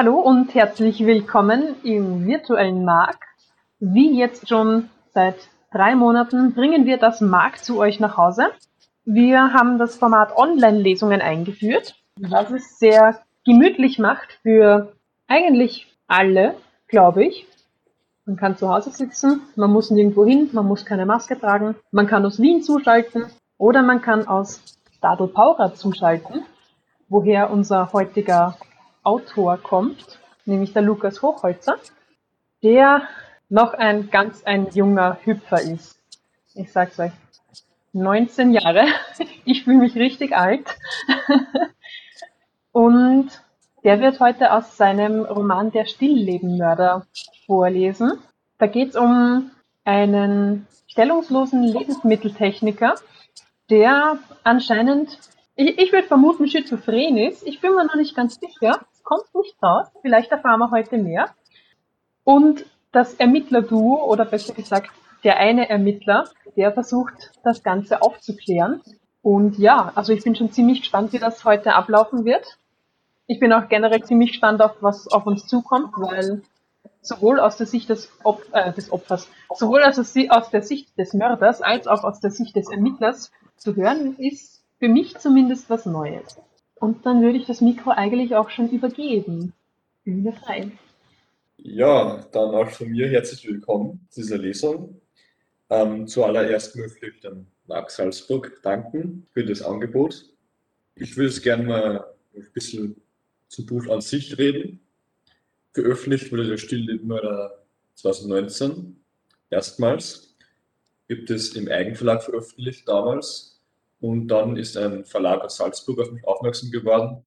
[0.00, 3.18] hallo und herzlich willkommen im virtuellen Mark.
[3.80, 5.36] Wie jetzt schon seit
[5.70, 8.44] drei Monaten bringen wir das Mark zu euch nach Hause.
[9.04, 14.94] Wir haben das Format Online-Lesungen eingeführt, was es sehr gemütlich macht für
[15.28, 16.54] eigentlich alle,
[16.88, 17.46] glaube ich.
[18.24, 22.06] Man kann zu Hause sitzen, man muss nirgendwo hin, man muss keine Maske tragen, man
[22.06, 23.26] kann aus Wien zuschalten
[23.58, 24.62] oder man kann aus
[24.96, 26.46] Stadl-Paura zuschalten,
[27.10, 28.56] woher unser heutiger
[29.02, 31.76] Autor kommt, nämlich der Lukas Hochholzer,
[32.62, 33.02] der
[33.48, 36.00] noch ein ganz ein junger Hüpfer ist.
[36.54, 37.12] Ich sag's euch.
[37.92, 38.86] 19 Jahre.
[39.44, 40.76] Ich fühle mich richtig alt.
[42.72, 43.30] Und
[43.82, 47.06] der wird heute aus seinem Roman Der Stilllebenmörder
[47.46, 48.12] vorlesen.
[48.58, 49.50] Da geht's um
[49.84, 52.94] einen stellungslosen Lebensmitteltechniker,
[53.70, 55.18] der anscheinend,
[55.60, 57.46] ich, ich würde vermuten, schizophren ist.
[57.46, 58.80] Ich bin mir noch nicht ganz sicher.
[58.92, 59.88] Es kommt nicht raus.
[60.00, 61.30] Vielleicht erfahren wir heute mehr.
[62.24, 64.90] Und das Ermittlerduo, oder besser gesagt,
[65.22, 68.80] der eine Ermittler, der versucht, das Ganze aufzuklären.
[69.22, 72.58] Und ja, also ich bin schon ziemlich gespannt, wie das heute ablaufen wird.
[73.26, 76.42] Ich bin auch generell ziemlich gespannt auf, was auf uns zukommt, weil
[77.02, 80.98] sowohl aus der Sicht des, Op äh, des Opfers, sowohl aus der, aus der Sicht
[80.98, 85.70] des Mörders als auch aus der Sicht des Ermittlers zu hören, ist für mich zumindest
[85.70, 86.36] was Neues.
[86.74, 89.52] Und dann würde ich das Mikro eigentlich auch schon übergeben.
[90.04, 90.72] Bühne frei.
[91.58, 94.98] Ja, dann auch von mir herzlich willkommen zu dieser Lesung.
[95.68, 100.24] Ähm, zuallererst möchte ich dem Marc Salzburg danken für das Angebot.
[100.94, 102.96] Ich würde es gerne mal ein bisschen
[103.48, 104.80] zum Buch an sich reden.
[105.74, 107.62] Veröffentlicht wurde der Stilllebmörder
[107.96, 108.96] 2019
[109.50, 110.34] erstmals.
[111.06, 113.59] Gibt es im Eigenverlag veröffentlicht damals.
[114.00, 117.24] Und dann ist ein Verlag aus Salzburg auf mich aufmerksam geworden.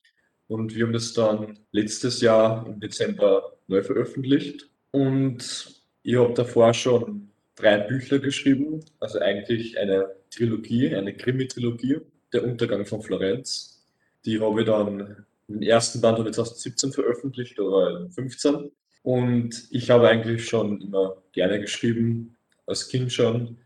[0.47, 4.69] Und wir haben das dann letztes Jahr im Dezember neu veröffentlicht.
[4.91, 12.02] Und ich habe davor schon drei Bücher geschrieben, also eigentlich eine Trilogie, eine Krimi-Trilogie,
[12.33, 13.86] Der Untergang von Florenz.
[14.25, 18.71] Die habe ich dann, den ersten Band habe ich 2017 veröffentlicht oder 2015.
[19.03, 23.58] Und ich habe eigentlich schon immer gerne geschrieben, als Kind schon.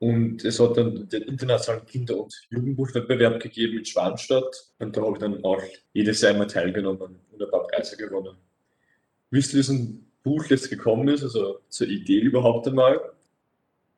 [0.00, 4.72] Und es hat dann den internationalen Kinder- und Jugendbuchwettbewerb gegeben in Schwanstadt.
[4.78, 5.62] Und da habe ich dann auch
[5.92, 8.34] jedes Jahr immer teilgenommen und ein paar Preise gewonnen.
[9.30, 12.98] Wie es zu diesem Buch jetzt gekommen ist, also zur Idee überhaupt einmal.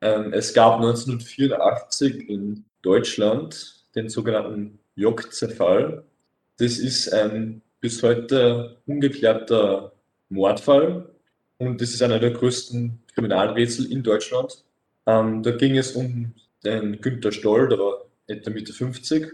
[0.01, 6.03] Ähm, es gab 1984 in Deutschland den sogenannten Jokze-Fall.
[6.57, 9.93] Das ist ein bis heute ungeklärter
[10.27, 11.09] Mordfall
[11.57, 14.65] und das ist einer der größten Kriminalrätsel in Deutschland.
[15.05, 16.33] Ähm, da ging es um
[16.63, 19.33] den Günter Stoll, der war etwa Mitte 50.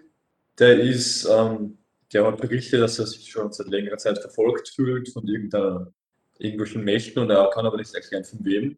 [0.57, 1.77] Der ist, ähm,
[2.11, 7.21] der hat berichtet, dass er sich schon seit längerer Zeit verfolgt fühlt von irgendwelchen Mächten
[7.21, 8.77] und er kann aber nicht erklären von wem.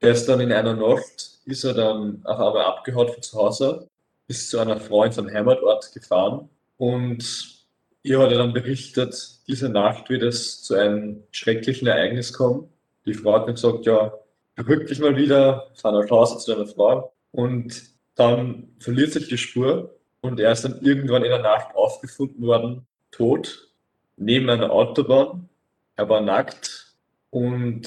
[0.00, 3.88] Er ist dann in einer Nacht, ist er dann auf einmal abgehauen von zu Hause,
[4.28, 7.64] ist zu einer Frau seinem Heimatort gefahren und
[8.02, 12.68] ihr hat er dann berichtet, diese Nacht wird es zu einem schrecklichen Ereignis kommen.
[13.06, 14.12] Die Frau hat ihm gesagt, ja,
[14.58, 17.82] rückt dich mal wieder der Chance zu deiner Frau und
[18.14, 22.86] dann verliert sich die Spur und er ist dann irgendwann in der Nacht aufgefunden worden,
[23.10, 23.70] tot,
[24.16, 25.48] neben einer Autobahn.
[25.96, 26.94] Er war nackt
[27.30, 27.86] und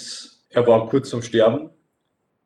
[0.50, 1.72] er war kurz vorm Sterben.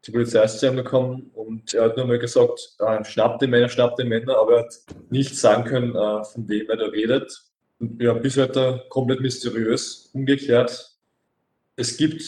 [0.06, 3.52] Die Polizei ist zu ihm gekommen und er hat nur mal gesagt, äh, schnapp den
[3.52, 4.74] Männer, schnapp den Männer, aber er hat
[5.10, 7.44] nicht sagen können, äh, von wem er da redet.
[7.80, 10.92] Und ja, bis heute komplett mysteriös, ungeklärt.
[11.76, 12.22] Es gibt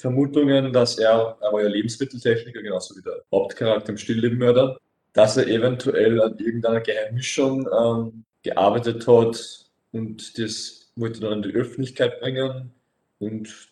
[0.00, 4.78] Vermutungen, dass er, er war ja Lebensmitteltechniker, genauso wie der Hauptcharakter im Stilllebenmörder,
[5.12, 11.54] dass er eventuell an irgendeiner Geheimmischung ähm, gearbeitet hat und das wollte dann an die
[11.54, 12.72] Öffentlichkeit bringen
[13.18, 13.68] und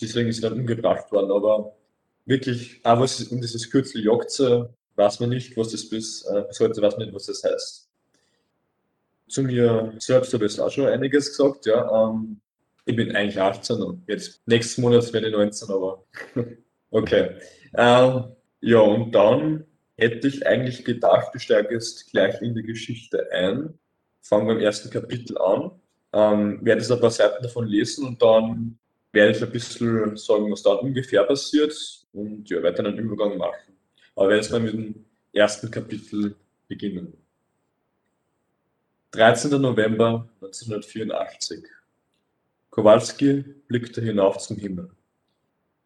[0.00, 1.30] deswegen ist er dann umgebracht worden.
[1.30, 1.74] Aber
[2.26, 6.60] wirklich, auch was um dieses Kürzel Jokze, weiß man nicht, was das bis, äh, bis
[6.60, 7.88] heute weiß man nicht, was das heißt.
[9.28, 12.10] Zu mir selbst habe ich auch schon einiges gesagt, ja.
[12.10, 12.40] Ähm,
[12.84, 16.04] ich bin eigentlich 18 und jetzt nächsten Monat werde ich 19, aber
[16.90, 17.30] okay.
[17.76, 18.24] Ähm,
[18.60, 19.64] ja, und dann
[19.96, 23.78] hätte ich eigentlich gedacht, steige jetzt gleich in die Geschichte ein,
[24.20, 25.70] fange beim ersten Kapitel an,
[26.12, 28.78] ähm, werde jetzt ein paar Seiten davon lesen und dann
[29.12, 31.74] werde ich ein bisschen sagen, was da ungefähr passiert
[32.12, 33.76] und ja, werde dann einen Übergang machen.
[34.16, 36.34] Aber jetzt mal mit dem ersten Kapitel
[36.68, 37.16] beginnen.
[39.12, 39.60] 13.
[39.60, 41.64] November 1984.
[42.74, 44.90] Kowalski blickte hinauf zum Himmel.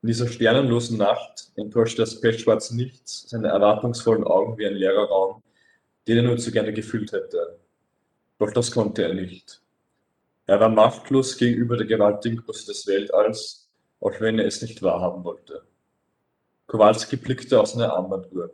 [0.00, 5.42] In dieser sternenlosen Nacht enttäuschte das pechschwarze Nichts seine erwartungsvollen Augen wie ein leerer Raum,
[6.06, 7.58] den er nur zu gerne gefüllt hätte.
[8.38, 9.60] Doch das konnte er nicht.
[10.46, 13.68] Er war machtlos gegenüber der gewaltigen Größe des Weltalls,
[14.00, 15.64] auch wenn er es nicht wahrhaben wollte.
[16.68, 18.50] Kowalski blickte auf seine Armbanduhr.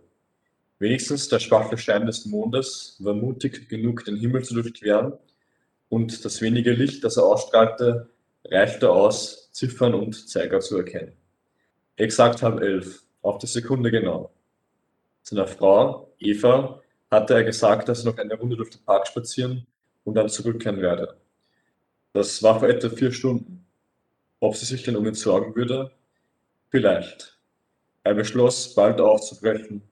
[0.81, 5.13] Wenigstens der schwache Schein des Mondes war mutig genug, den Himmel zu durchqueren,
[5.89, 8.11] und das wenige Licht, das er ausstrahlte,
[8.51, 11.13] reichte aus, Ziffern und Zeiger zu erkennen.
[11.97, 14.33] Exakt halb elf, auf die Sekunde genau.
[15.23, 19.67] Seiner Frau, Eva, hatte er gesagt, dass er noch eine Runde durch den Park spazieren
[20.05, 21.17] und dann zurückkehren werde.
[22.13, 23.65] Das war vor etwa vier Stunden.
[24.41, 25.91] Ob sie sich denn um ihn sorgen würde?
[26.71, 27.39] Vielleicht.
[28.03, 29.83] Er beschloss, bald aufzubrechen,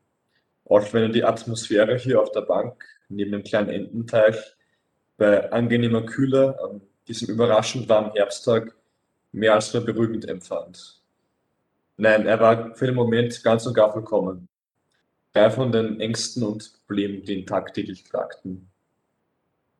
[0.65, 4.37] auch wenn er die Atmosphäre hier auf der Bank neben dem kleinen Ententeich
[5.17, 8.75] bei angenehmer Kühle an diesem überraschend warmen Herbsttag
[9.33, 11.01] mehr als nur beruhigend empfand.
[11.97, 14.49] Nein, er war für den Moment ganz und gar vollkommen.
[15.33, 18.69] Frei von den Ängsten und Problemen, die ihn tagtäglich tragten.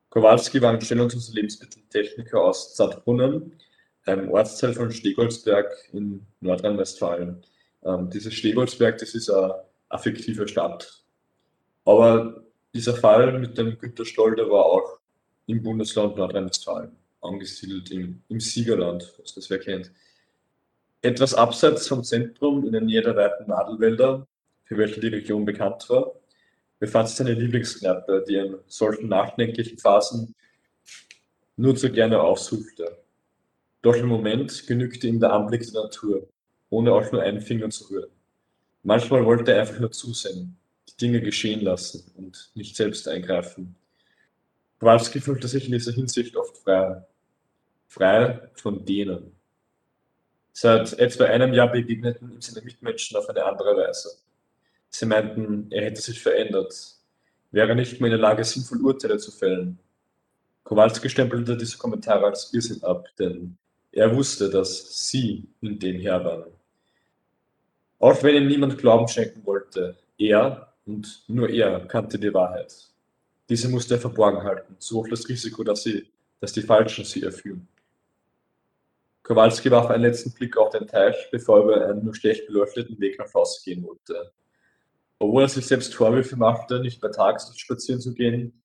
[0.09, 3.57] Kowalski war ein stellungs- und Lebensmitteltechniker aus Zadbrunnen,
[4.05, 7.43] einem Ortsteil von Stegolsberg in Nordrhein-Westfalen.
[7.83, 11.03] Ähm, dieses Stegolsberg, das ist eine affektive Stadt.
[11.85, 12.43] Aber
[12.73, 14.99] dieser Fall mit dem Günter Stoll, der war auch
[15.47, 19.91] im Bundesland Nordrhein-Westfalen angesiedelt, im, im Siegerland, was das wer kennt.
[21.01, 24.27] Etwas abseits vom Zentrum, in der Nähe der weiten Nadelwälder,
[24.65, 26.13] für welche die Region bekannt war,
[26.79, 30.35] befand sich seine Lieblingskneipe, die in solchen nachdenklichen Phasen
[31.55, 32.97] nur zu gerne aufsuchte.
[33.81, 36.27] Doch im Moment genügte ihm der Anblick der Natur,
[36.69, 38.09] ohne auch nur einen Finger zu rühren.
[38.81, 40.57] Manchmal wollte er einfach nur zusehen,
[40.89, 43.75] die Dinge geschehen lassen und nicht selbst eingreifen.
[44.79, 47.03] Kowalski fühlte sich in dieser Hinsicht oft frei.
[47.93, 49.35] Frei von denen.
[50.51, 54.17] Seit etwa einem Jahr begegneten ihm seine Mitmenschen auf eine andere Weise.
[54.89, 56.73] Sie meinten, er hätte sich verändert,
[57.51, 59.77] wäre nicht mehr in der Lage, sinnvoll Urteile zu fällen.
[60.63, 63.57] Kowalski stempelte diese Kommentare als Irrsinn ab, denn
[63.91, 66.51] er wusste, dass sie in dem Herr waren.
[67.99, 72.73] Auch wenn ihm niemand Glauben schenken wollte, er und nur er kannte die Wahrheit.
[73.49, 76.07] Diese musste er verborgen halten, so hoch das Risiko, dass, sie,
[76.39, 77.67] dass die Falschen sie erführen.
[79.23, 82.99] Kowalski warf einen letzten Blick auf den Teich, bevor er über einen nur schlecht beleuchteten
[82.99, 84.33] Weg nach Haus gehen wollte.
[85.17, 88.61] Obwohl er sich selbst Vorwürfe machte, nicht bei Tageslicht spazieren zu gehen,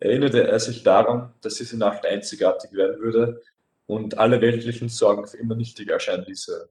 [0.00, 3.42] erinnerte er sich daran, dass diese Nacht einzigartig werden würde
[3.86, 6.70] und alle weltlichen Sorgen für immer nichtig erscheinen ließe.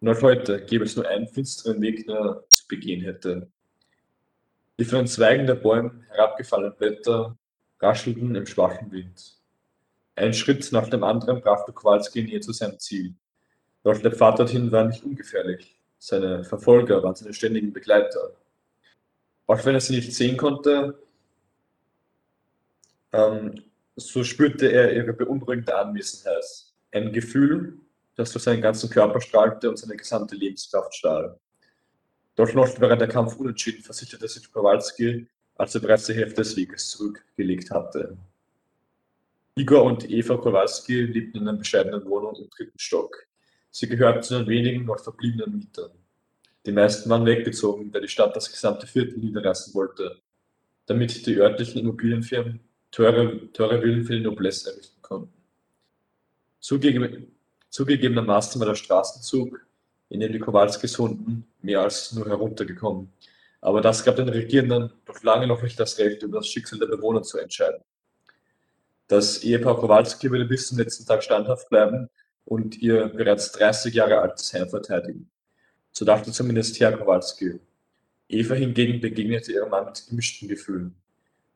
[0.00, 3.48] Und heute gäbe es nur einen finsteren Weg, den er zu begehen hätte.
[4.78, 7.36] Die von den Zweigen der Bäume herabgefallenen Blätter
[7.80, 9.35] raschelten im schwachen Wind.
[10.16, 13.14] Ein Schritt nach dem anderen brachte Kowalski näher zu seinem Ziel.
[13.84, 15.78] Doch der Pfad dorthin war nicht ungefährlich.
[15.98, 18.32] Seine Verfolger waren seine ständigen Begleiter.
[19.46, 20.98] Auch wenn er sie nicht sehen konnte,
[23.12, 23.62] ähm,
[23.94, 26.44] so spürte er ihre beunruhigende Anwesenheit.
[26.92, 27.78] Ein Gefühl,
[28.14, 31.38] das durch seinen ganzen Körper strahlte und seine gesamte Lebenskraft stahl.
[32.36, 35.26] Doch noch während der Kampf unentschieden versicherte sich Kowalski,
[35.56, 38.16] als er bereits die Hälfte des Weges zurückgelegt hatte.
[39.58, 43.26] Igor und Eva Kowalski lebten in einer bescheidenen Wohnung im dritten Stock.
[43.70, 45.92] Sie gehörten zu den wenigen noch verbliebenen Mietern.
[46.66, 50.20] Die meisten waren weggezogen, da die Stadt das gesamte Viertel niederreißen wollte,
[50.84, 52.60] damit die örtlichen Immobilienfirmen
[52.90, 55.32] teure, teure Villen für die Noblesse errichten konnten.
[56.60, 57.34] Zugegeben,
[57.70, 59.58] zugegebenermaßen war der Straßenzug,
[60.10, 63.10] in dem die Kowalskis wohnten, mehr als nur heruntergekommen.
[63.62, 66.88] Aber das gab den Regierenden doch lange noch nicht das Recht, über das Schicksal der
[66.88, 67.80] Bewohner zu entscheiden.
[69.08, 72.08] Das Ehepaar Kowalski würde bis zum letzten Tag standhaft bleiben
[72.44, 75.30] und ihr bereits 30 Jahre altes Heim verteidigen.
[75.92, 77.60] So dachte zumindest Herr Kowalski.
[78.28, 80.96] Eva hingegen begegnete ihrem Mann mit gemischten Gefühlen.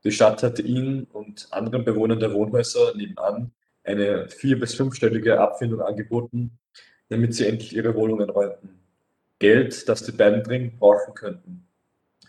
[0.05, 3.51] Die Stadt hatte ihn und anderen Bewohnern der Wohnhäuser nebenan
[3.83, 6.53] eine vier- bis fünfstellige Abfindung angeboten,
[7.09, 8.79] damit sie endlich ihre Wohnungen räumten.
[9.41, 11.67] Geld, das die beiden dringend brauchen könnten.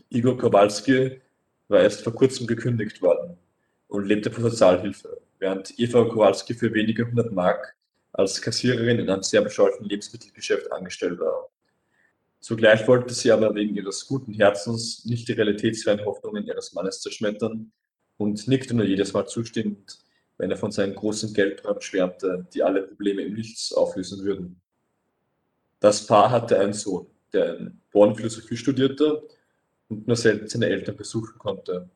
[0.10, 1.22] Igor Kowalski
[1.68, 3.38] war erst vor kurzem gekündigt worden
[3.92, 7.76] und lebte von Sozialhilfe, während Eva Kowalski für wenige hundert Mark
[8.14, 11.50] als Kassiererin in einem sehr bescheuerten Lebensmittelgeschäft angestellt war.
[12.40, 17.74] Zugleich wollte sie aber wegen ihres guten Herzens nicht die realitätsfernen Hoffnungen ihres Mannes zerschmettern
[18.16, 20.00] und nickte nur jedes Mal zustimmend,
[20.38, 24.62] wenn er von seinen großen Geldträumen schwärmte, die alle Probleme im Nichts auflösen würden.
[25.82, 29.22] Das Paar hatte einen Sohn, der in Bonn Philosophie studierte
[29.90, 31.90] und nur selten seine Eltern besuchen konnte.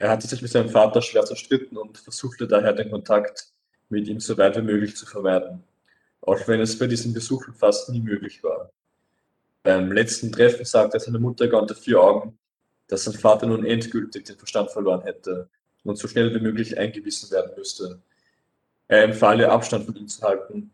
[0.00, 3.52] Er hatte sich mit seinem Vater schwer zerstritten und versuchte daher den Kontakt
[3.90, 5.62] mit ihm so weit wie möglich zu vermeiden,
[6.22, 8.70] auch wenn es bei diesen Besuchen fast nie möglich war.
[9.62, 12.38] Beim letzten Treffen sagte seine Mutter gar unter vier Augen,
[12.88, 15.50] dass sein Vater nun endgültig den Verstand verloren hätte
[15.84, 18.00] und so schnell wie möglich eingewiesen werden müsste.
[18.88, 20.70] Er empfahl ihr Abstand von ihm zu halten,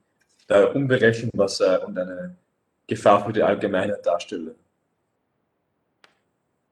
[0.46, 2.36] da er unberechenbar sei und eine
[2.86, 4.54] Gefahr für die Allgemeinheit darstelle.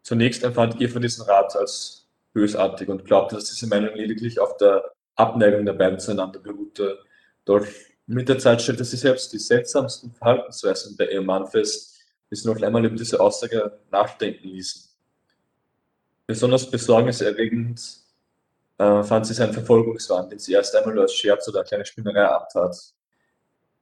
[0.03, 2.04] Zunächst empfand Eva diesen Rat als
[2.35, 6.99] bösartig und glaubte, dass diese Meinung lediglich auf der Abneigung der beiden zueinander beruhte.
[7.47, 7.65] Doch
[8.07, 11.99] mit der Zeit stellte sie selbst die seltsamsten Verhaltensweisen bei ihrem Mann fest,
[12.31, 14.91] die sie noch einmal über diese Aussage nachdenken ließen.
[16.27, 17.81] Besonders besorgniserregend
[18.79, 22.77] äh, fand sie seinen Verfolgungswahn, den sie erst einmal als Scherz oder kleine Spinnerei abtat.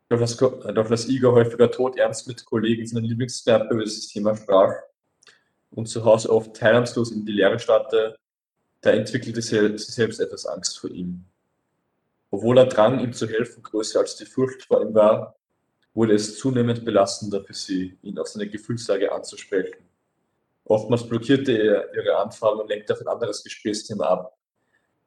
[0.08, 4.74] Doch dass, doch dass Igor häufiger todernst mit Kollegen seiner Lieblingsverbe über dieses Thema sprach
[5.70, 8.16] und zu Hause oft teilnahmslos in die Lehre starrte,
[8.82, 11.24] da entwickelte sie selbst etwas Angst vor ihm.
[12.30, 15.36] Obwohl der Drang, ihm zu helfen, größer als die Furcht vor ihm war,
[15.94, 19.84] wurde es zunehmend belastender für sie, ihn auf seine Gefühlslage anzusprechen.
[20.64, 24.36] Oftmals blockierte er ihre Anfragen und lenkte auf ein anderes Gesprächsthema ab.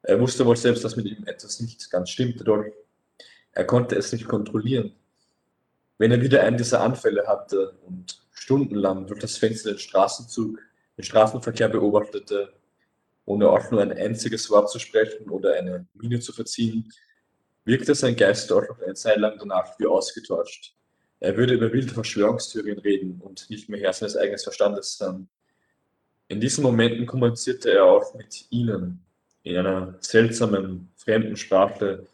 [0.02, 2.64] Er wusste wohl selbst, dass mit ihm etwas nicht ganz stimmte, doch
[3.52, 4.94] er konnte es nicht kontrollieren.
[5.98, 10.60] Wenn er wieder einen dieser Anfälle hatte und stundenlang durch das Fenster den Straßenzug,
[10.96, 12.52] den Straßenverkehr beobachtete,
[13.26, 16.90] ohne auch nur ein einziges Wort zu sprechen oder eine Miene zu verziehen,
[17.64, 20.74] wirkte sein Geist noch eine Zeit lang danach wie ausgetauscht.
[21.18, 25.28] Er würde über wilde Verschwörungstheorien reden und nicht mehr Herr seines eigenen Verstandes sein.
[26.28, 29.04] In diesen Momenten kommunizierte er auch mit ihnen
[29.42, 32.06] in einer seltsamen, fremden Sprache,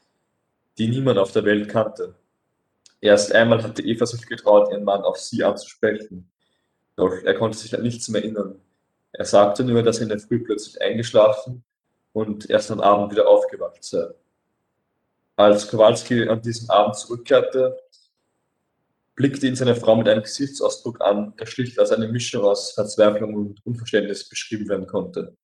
[0.78, 2.14] die niemand auf der Welt kannte.
[3.00, 6.30] Erst einmal hatte Eva sich getraut, ihren Mann auf sie anzusprechen.
[6.96, 8.60] Doch er konnte sich an nichts mehr erinnern.
[9.12, 11.62] Er sagte nur, dass er in der Früh plötzlich eingeschlafen
[12.12, 14.08] und erst am Abend wieder aufgewacht sei.
[15.36, 17.76] Als Kowalski an diesem Abend zurückkehrte,
[19.14, 23.34] blickte ihn seine Frau mit einem Gesichtsausdruck an, der schlicht als eine Mischung aus Verzweiflung
[23.34, 25.36] und Unverständnis beschrieben werden konnte.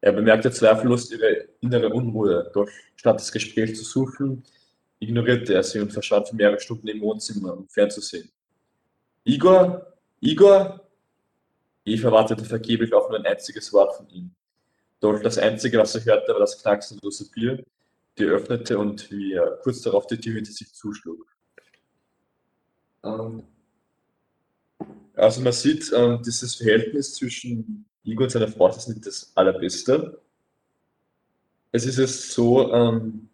[0.00, 4.42] Er bemerkte zweifellos ihre innere Unruhe, doch statt das Gespräch zu suchen,
[4.98, 8.30] ignorierte er sie und verschwand für mehrere Stunden im Wohnzimmer, um fernzusehen.
[9.24, 9.86] Igor?
[10.20, 10.80] Igor?
[11.84, 14.34] Eva wartete vergeblich auf nur ein einziges Wort von ihm.
[15.00, 17.64] Doch das Einzige, was er hörte, war das knacksenlose Bier,
[18.18, 21.26] die öffnete und wie er kurz darauf die Tür hinter sich zuschlug.
[23.04, 23.42] Ähm,
[25.14, 30.20] also man sieht, ähm, dieses Verhältnis zwischen Igor und seiner Frau ist nicht das allerbeste.
[31.72, 33.28] Es ist es so, ähm,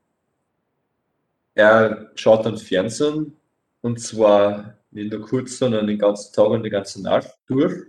[1.54, 3.36] er schaut dann Fernsehen
[3.82, 7.84] und zwar nicht nur kurz, sondern den ganzen Tag und die ganze Nacht durch.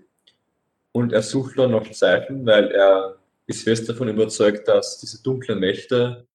[0.92, 5.60] Und er sucht dann noch Zeichen, weil er ist fest davon überzeugt, dass diese dunklen
[5.60, 6.26] Mächte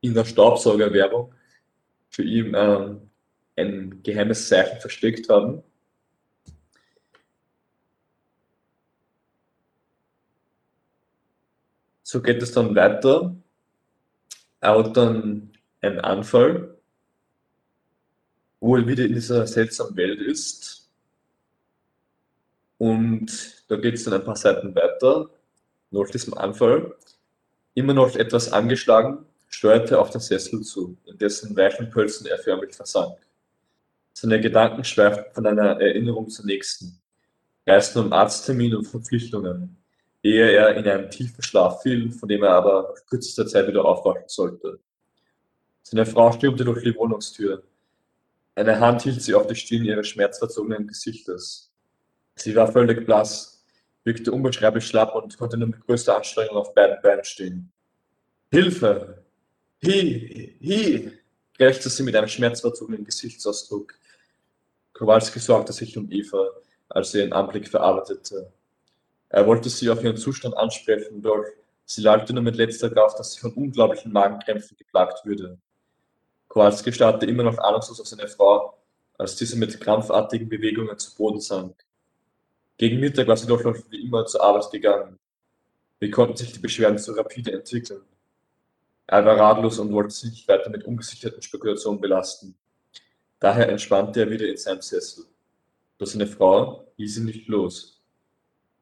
[0.00, 1.34] in der Staubsaugerwerbung
[2.10, 3.10] für ihn ähm,
[3.56, 5.62] ein geheimes Zeichen versteckt haben.
[12.02, 13.34] So geht es dann weiter.
[14.60, 16.78] Er hat dann einen Anfall,
[18.60, 20.83] wo er wieder in dieser seltsamen Welt ist.
[22.78, 25.30] Und da geht es dann ein paar Seiten weiter,
[25.90, 26.94] nach diesem Anfall.
[27.74, 32.74] Immer noch etwas angeschlagen, steuerte auf den Sessel zu, in dessen weichen Pölzen er förmlich
[32.74, 33.16] versank.
[34.12, 37.00] Seine Gedanken schweiften von einer Erinnerung zur nächsten,
[37.66, 39.76] reisten um Arzttermin und Verpflichtungen,
[40.22, 43.84] ehe er in einen tiefen Schlaf fiel, von dem er aber nach kürzester Zeit wieder
[43.84, 44.78] aufwachen sollte.
[45.82, 47.62] Seine Frau stürmte durch die Wohnungstür.
[48.54, 51.73] Eine Hand hielt sie auf die Stirn ihres schmerzverzogenen Gesichtes.
[52.36, 53.64] Sie war völlig blass,
[54.04, 57.72] wirkte unbeschreiblich schlapp und konnte nur mit größter Anstrengung auf beiden Beinen stehen.
[58.50, 59.24] Hilfe!
[59.84, 61.12] Hi, hi,
[61.56, 63.94] krächzte sie mit einem schmerzverzogenen Gesichtsausdruck.
[64.92, 66.48] Kowalski sorgte sich um Eva,
[66.88, 68.52] als sie ihren Anblick verarbeitete.
[69.28, 71.44] Er wollte sie auf ihren Zustand ansprechen, doch
[71.84, 75.58] sie lallte nur mit letzter Kraft, dass sie von unglaublichen Magenkrämpfen geplagt würde.
[76.48, 78.78] Kowalski starrte immer noch ahnungslos auf seine Frau,
[79.18, 81.84] als diese mit krampfartigen Bewegungen zu Boden sank.
[82.76, 85.18] Gegen Mittag war sie doch noch wie immer zur Arbeit gegangen.
[86.00, 88.02] Wie konnten sich die Beschwerden so rapide entwickeln?
[89.06, 92.56] Er war ratlos und wollte sich weiter mit ungesicherten Spekulationen belasten.
[93.38, 95.24] Daher entspannte er wieder in seinem Sessel.
[95.98, 98.02] Doch seine Frau ließ ihn nicht los.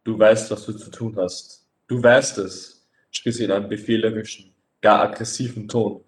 [0.05, 1.67] Du weißt, was du zu tun hast.
[1.87, 6.03] Du weißt es, schrie sie in einem befehlerischen, gar aggressiven Ton,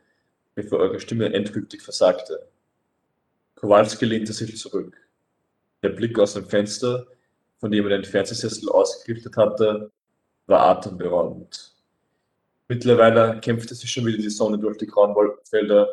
[0.54, 2.48] bevor eure Stimme endgültig versagte.
[3.56, 4.96] Kowalski lehnte sich zurück.
[5.82, 7.06] Der Blick aus dem Fenster,
[7.64, 9.90] von dem er den Fernsehsessel ausgerichtet hatte,
[10.46, 11.74] war atemberaubend.
[12.68, 15.88] Mittlerweile kämpfte sich schon wieder die Sonne durch die grauen Wolkenfelder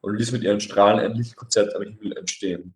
[0.00, 2.74] und ließ mit ihren Strahlen ein Lichtkonzert am Himmel entstehen.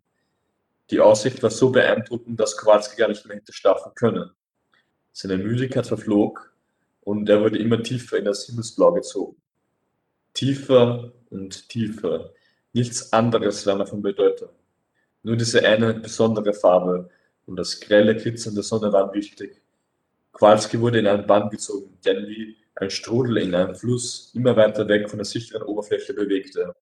[0.91, 4.29] Die Aussicht war so beeindruckend, dass Kowalski gar nicht mehr hätte schlafen können.
[5.11, 6.53] Seine Müdigkeit verflog
[7.01, 9.41] und er wurde immer tiefer in das Himmelsblau gezogen.
[10.35, 12.31] Tiefer und tiefer.
[12.73, 14.49] Nichts anderes war mehr von Bedeutung.
[15.23, 17.09] Nur diese eine besondere Farbe
[17.45, 19.61] und das grelle Glitzern der Sonne waren wichtig.
[20.31, 24.87] Kowalski wurde in einen Bann gezogen, der wie ein Strudel in einem Fluss immer weiter
[24.87, 26.75] weg von der sicheren Oberfläche bewegte.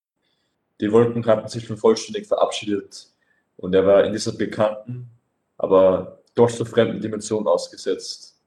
[0.81, 3.09] Die Wolken hatten sich schon vollständig verabschiedet
[3.57, 5.09] und er war in dieser bekannten,
[5.57, 8.41] aber doch so fremden Dimension ausgesetzt.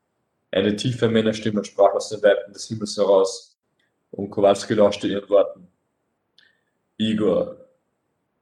[0.50, 3.56] Eine tiefe Männerstimme sprach aus den Weiten des Himmels heraus
[4.10, 5.68] und Kowalski lauschte ihren Worten.
[6.96, 7.56] Igor.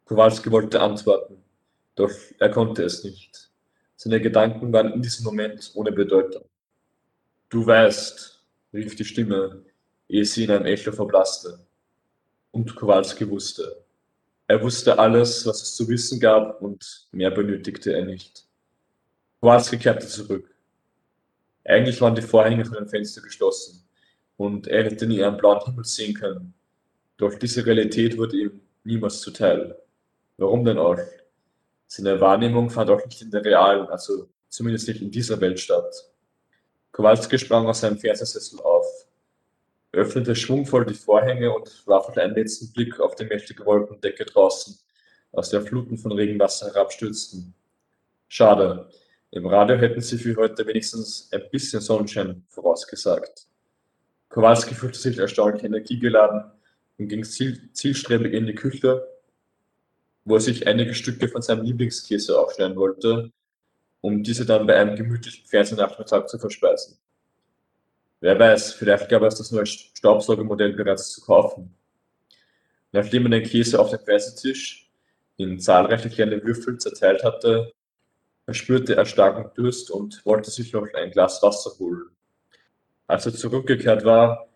[0.05, 1.43] Kowalski wollte antworten,
[1.95, 3.44] doch er konnte es nicht.
[4.05, 6.45] Seine Gedanken waren in diesem Moment ohne Bedeutung.
[7.49, 8.45] Du weißt,
[8.75, 9.65] rief die Stimme,
[10.11, 11.59] ehe sie in ein Echo verblasste.
[12.51, 13.83] Und Kowalski wusste.
[14.47, 18.47] Er wusste alles, was es zu wissen gab, und mehr benötigte er nicht.
[19.41, 20.55] Kowalski kehrte zurück.
[21.65, 23.89] Eigentlich waren die Vorhänge von dem Fenster geschlossen,
[24.37, 26.53] und er hätte nie einen blauen Himmel sehen können.
[27.17, 29.79] Doch diese Realität wurde ihm niemals zuteil.
[30.37, 30.99] Warum denn auch?
[31.97, 35.95] Seine Wahrnehmung fand auch nicht in der realen, also zumindest nicht in dieser Welt statt.
[36.91, 39.07] Kowalski sprang aus seinem Fernsehsessel auf,
[39.93, 44.77] öffnete schwungvoll die Vorhänge und warf einen letzten Blick auf die mächtige Wolkendecke draußen,
[45.31, 47.55] aus der Fluten von Regenwasser herabstürzten.
[48.27, 48.89] Schade,
[49.31, 53.47] im Radio hätten sie für heute wenigstens ein bisschen Sonnenschein vorausgesagt.
[54.31, 56.43] Kowalski fühlte sich erstaunlich energiegeladen
[56.99, 59.14] und ging ziel zielstrebig in die Küche,
[60.25, 63.31] wo er sich einige Stücke von seinem Lieblingskäse aufschneiden wollte,
[64.01, 66.99] um diese dann bei einem gemütlichen Fernsehnachmittag zu verspeisen.
[68.21, 71.75] Wer weiß, vielleicht gab es das neue Staubsaugermodell bereits zu kaufen.
[72.93, 74.91] Nachdem er den Käse auf dem Fernsehtisch
[75.37, 77.73] in zahlreiche kleine Würfel zerteilt hatte,
[78.45, 82.11] verspürte er starken Durst und wollte sich noch ein Glas Wasser holen.
[83.07, 84.49] Als er zurückgekehrt war,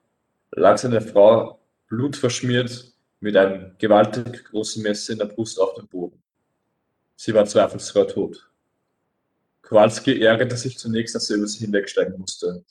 [0.52, 1.58] lag seine Frau
[1.88, 6.22] blutverschmiert mit einem gewaltig großen Messer in der Brust auf dem Boden.
[7.16, 8.48] Sie war zweifelsfrei tot.
[9.62, 12.64] Kowalski ärgerte sich zunächst, dass er über sie hinwegsteigen musste,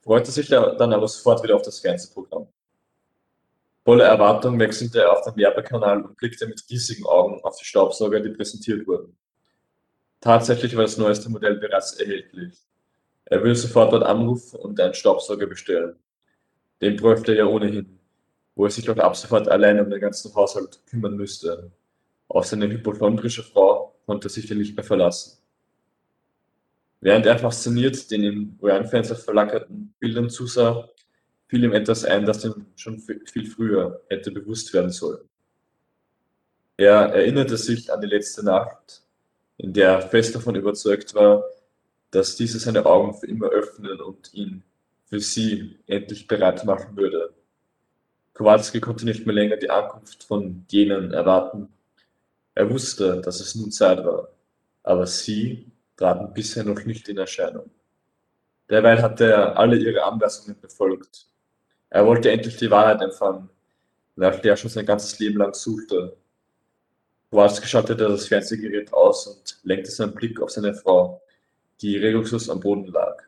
[0.00, 2.48] freute sich dann aber sofort wieder auf das Fernsehprogramm.
[3.84, 8.20] Voller Erwartung wechselte er auf den Werbekanal und blickte mit riesigen Augen auf die Staubsauger,
[8.20, 9.16] die präsentiert wurden.
[10.20, 12.54] Tatsächlich war das neueste Modell bereits erhältlich.
[13.24, 15.96] Er würde sofort dort anrufen und einen Staubsauger bestellen.
[16.80, 17.98] Den bräuchte er ja ohnehin,
[18.54, 21.70] wo er sich doch ab sofort alleine um den ganzen Haushalt kümmern müsste.
[22.28, 25.38] Auf seine hypochondrische Frau konnte er sich ja nicht mehr verlassen.
[27.00, 30.88] Während er fasziniert den im Röhrenfenster verlackerten Bildern zusah,
[31.48, 35.28] fiel ihm etwas ein, das ihm schon viel früher hätte bewusst werden sollen.
[36.76, 39.02] Er erinnerte sich an die letzte Nacht,
[39.58, 41.44] in der er fest davon überzeugt war,
[42.10, 44.62] dass diese seine Augen für immer öffnen und ihn
[45.06, 47.34] für sie endlich bereit machen würde.
[48.34, 51.68] Kowalski konnte nicht mehr länger die Ankunft von jenen erwarten.
[52.54, 54.28] Er wusste, dass es nun Zeit war,
[54.82, 57.70] aber sie traten bisher noch nicht in Erscheinung.
[58.70, 61.26] Derweil hatte er alle ihre Anweisungen befolgt.
[61.90, 63.50] Er wollte endlich die Wahrheit empfangen,
[64.16, 66.16] nach der er schon sein ganzes Leben lang suchte.
[67.30, 71.20] Kowalski schaltete das Fernsehgerät aus und lenkte seinen Blick auf seine Frau,
[71.80, 73.22] die regungslos am Boden lag.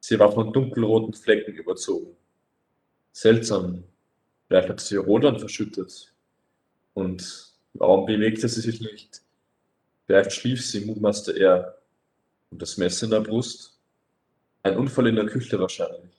[0.00, 2.16] Sie war von dunkelroten Flecken überzogen.
[3.12, 3.84] Seltsam,
[4.46, 6.12] vielleicht hat sie Rodern verschüttet.
[6.94, 9.22] Und warum bewegte sie sich nicht?
[10.06, 11.78] Vielleicht schlief sie, mutmaßte er.
[12.50, 13.78] Und das Messer in der Brust?
[14.62, 16.12] Ein Unfall in der Küche wahrscheinlich.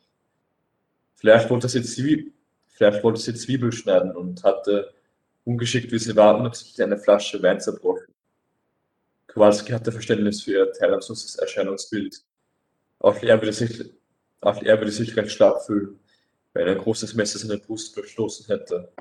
[1.16, 2.34] Vielleicht wollte sie, Zwie
[2.78, 4.94] Vielleicht wollte sie Zwiebel schneiden und hatte,
[5.46, 8.14] ungeschickt wie sie war, unabsichtlich eine Flasche Wein zerbrochen.
[9.26, 12.24] Kowalski hatte Verständnis für ihr teilnahmsloses Erscheinungsbild.
[13.00, 13.84] Auch er würde sich,
[14.42, 16.00] auch er würde sich recht stark fühlen,
[16.58, 18.92] wenn ein großes Messer seine Brust durchstoßen hätte.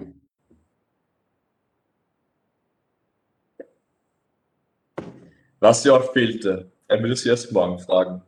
[5.58, 8.22] Was ihr auch fehlte, er will sie erst morgen fragen.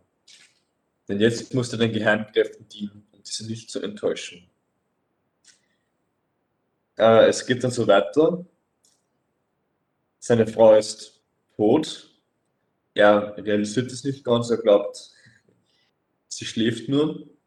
[1.08, 4.48] Denn jetzt musste er den Geheimkräften dienen, um diese nicht zu enttäuschen.
[6.96, 8.46] Äh, es geht dann so weiter.
[10.18, 11.20] Seine Frau ist
[11.54, 12.10] tot.
[12.94, 15.10] Er realisiert es nicht ganz, er glaubt,
[16.28, 17.37] sie schläft nur.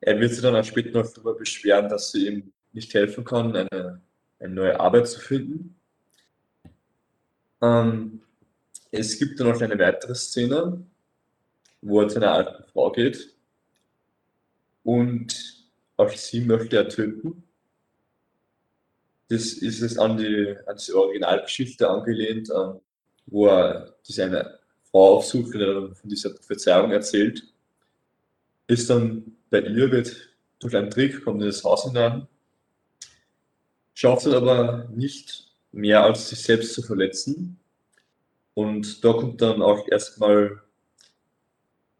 [0.00, 3.54] Er wird sich dann auch später noch darüber beschweren, dass sie ihm nicht helfen kann,
[3.54, 4.00] eine,
[4.38, 5.76] eine neue Arbeit zu finden.
[7.60, 8.22] Ähm,
[8.90, 10.84] es gibt dann noch eine weitere Szene,
[11.82, 13.34] wo er zu einer alten Frau geht
[14.82, 15.60] und
[15.96, 17.44] auch sie möchte er töten.
[19.28, 22.80] Das ist es an die, an die Originalgeschichte angelehnt, ähm,
[23.26, 24.58] wo er diese eine
[24.90, 27.44] Frau aufsucht und von dieser Prophezeiung erzählt.
[28.66, 30.16] Ist dann bei ihr, wird
[30.58, 32.26] durch einen Trick, kommt in das Haus hinein
[34.00, 37.60] schafft es aber nicht mehr als sich selbst zu verletzen.
[38.54, 40.62] Und da kommt dann auch erstmal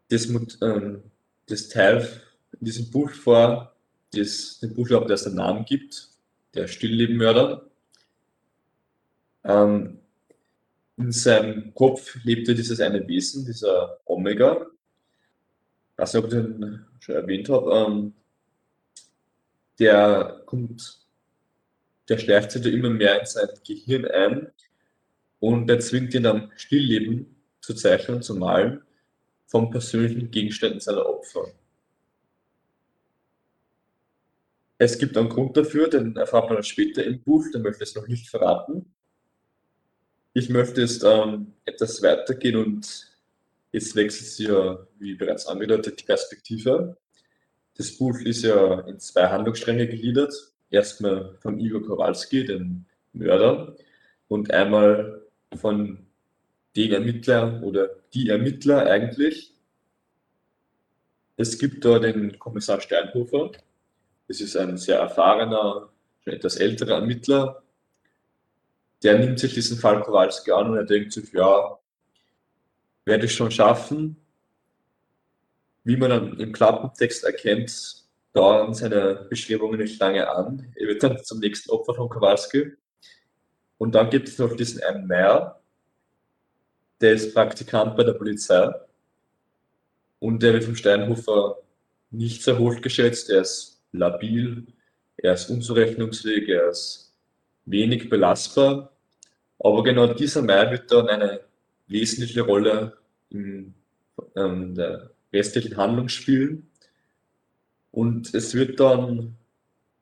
[0.09, 0.27] das,
[0.61, 1.03] ähm,
[1.45, 2.09] das Teil
[2.59, 3.75] in diesem Buch vor,
[4.13, 6.09] das den Buchstaben, der es den Namen gibt,
[6.55, 7.69] der Stilllebenmörder.
[9.43, 9.99] Ähm,
[10.97, 14.65] in seinem Kopf lebte dieses eine Wesen, dieser Omega.
[15.93, 17.71] Ich weiß nicht, ob ich den schon erwähnt habe.
[17.73, 18.13] Ähm,
[19.79, 21.05] der kommt,
[22.07, 24.51] der schleift sich da immer mehr in sein Gehirn ein
[25.39, 28.83] und er zwingt ihn am Stillleben zu zeichnen, zu malen,
[29.47, 31.51] von persönlichen Gegenständen seiner Opfer.
[34.77, 37.95] Es gibt einen Grund dafür, den erfahrt man später im Buch, den möchte ich es
[37.95, 38.91] noch nicht verraten.
[40.33, 43.10] Ich möchte jetzt ähm, etwas weitergehen und
[43.71, 46.97] jetzt wechselt sie ja, wie bereits angedeutet, die Perspektive.
[47.75, 50.33] Das Buch ist ja in zwei Handlungsstränge gegliedert.
[50.69, 53.75] Erstmal von Igor Kowalski, dem Mörder,
[54.27, 55.21] und einmal
[55.55, 56.05] von
[56.75, 59.53] den Ermittlern oder die Ermittler eigentlich.
[61.35, 63.51] Es gibt da den Kommissar Steinhofer.
[64.27, 65.89] Das ist ein sehr erfahrener,
[66.23, 67.63] schon etwas älterer Ermittler,
[69.03, 71.77] der nimmt sich diesen Fall Kowalski an und er denkt sich, ja,
[73.05, 74.17] werde ich schon schaffen.
[75.83, 80.71] Wie man dann im Klappentext erkennt, dauern seine Beschreibungen nicht lange an.
[80.75, 82.73] Er wird dann zum nächsten Opfer von Kowalski.
[83.77, 85.59] Und dann gibt es noch diesen einen Meyer,
[87.01, 88.71] der ist Praktikant bei der Polizei.
[90.19, 91.57] Und der wird vom Steinhofer
[92.11, 93.31] nicht sehr hoch geschätzt.
[93.31, 94.67] Er ist labil,
[95.17, 97.13] er ist unzurechnungsfähig, er ist
[97.65, 98.91] wenig belastbar.
[99.57, 101.41] Aber genau dieser Mai wird dann eine
[101.91, 102.97] wesentliche Rolle
[103.29, 103.73] in
[104.35, 106.69] ähm, der restlichen Handlung spielen.
[107.91, 109.35] Und es wird dann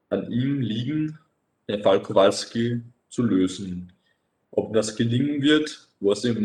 [0.10, 1.20] an ihm liegen,
[1.68, 3.94] den Fall Kowalski zu lösen.
[4.52, 6.36] Ob das gelingen wird, was ihm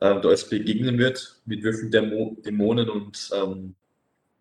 [0.00, 3.74] ähm, da alles begegnen wird, mit welchen Dämo Dämonen und ähm,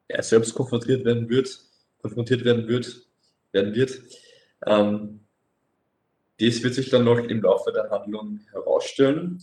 [0.08, 1.60] er selbst konfrontiert werden wird,
[2.02, 3.08] konfrontiert werden wird,
[3.52, 4.02] werden wird.
[4.66, 5.22] Ähm,
[6.40, 9.42] das wird sich dann noch im Laufe der Handlung herausstellen.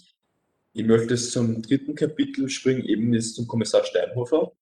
[0.72, 4.52] Ich möchte es zum dritten Kapitel springen, eben jetzt zum Kommissar Steinhofer.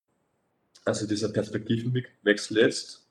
[0.85, 3.07] Also dieser Perspektivenwechsel jetzt.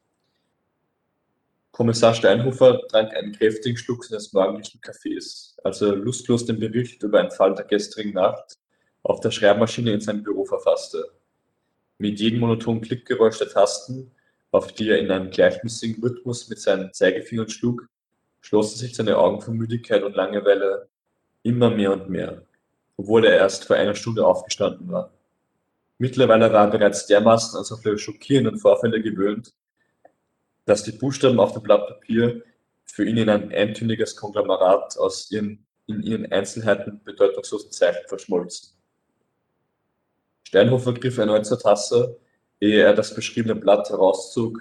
[1.72, 7.20] Kommissar Steinhofer trank einen kräftigen Schluck seines morgendlichen Kaffees, als er lustlos den Bericht über
[7.20, 8.58] einen Fall der gestrigen Nacht
[9.04, 11.12] auf der Schreibmaschine in seinem Büro verfasste.
[12.00, 14.10] Mit jedem monotonen Klickgeräusch der Tasten,
[14.50, 17.88] auf die er in einem gleichmäßigen Rhythmus mit seinen Zeigefingern schlug,
[18.42, 20.90] schlossen sich seine Augen vor Müdigkeit und Langeweile
[21.44, 22.47] immer mehr und mehr,
[22.98, 25.12] obwohl er erst vor einer Stunde aufgestanden war.
[26.00, 29.54] Mittlerweile war er bereits dermaßen an solche schockierenden Vorfälle gewöhnt,
[30.66, 32.44] dass die Buchstaben auf dem Blatt Papier
[32.86, 38.74] für ihn in ein eintöniges Konglomerat aus ihren, in ihren Einzelheiten bedeutungslosen Zeichen verschmolzen.
[40.44, 42.18] Steinhofer griff erneut zur Tasse,
[42.60, 44.60] ehe er das beschriebene Blatt herauszog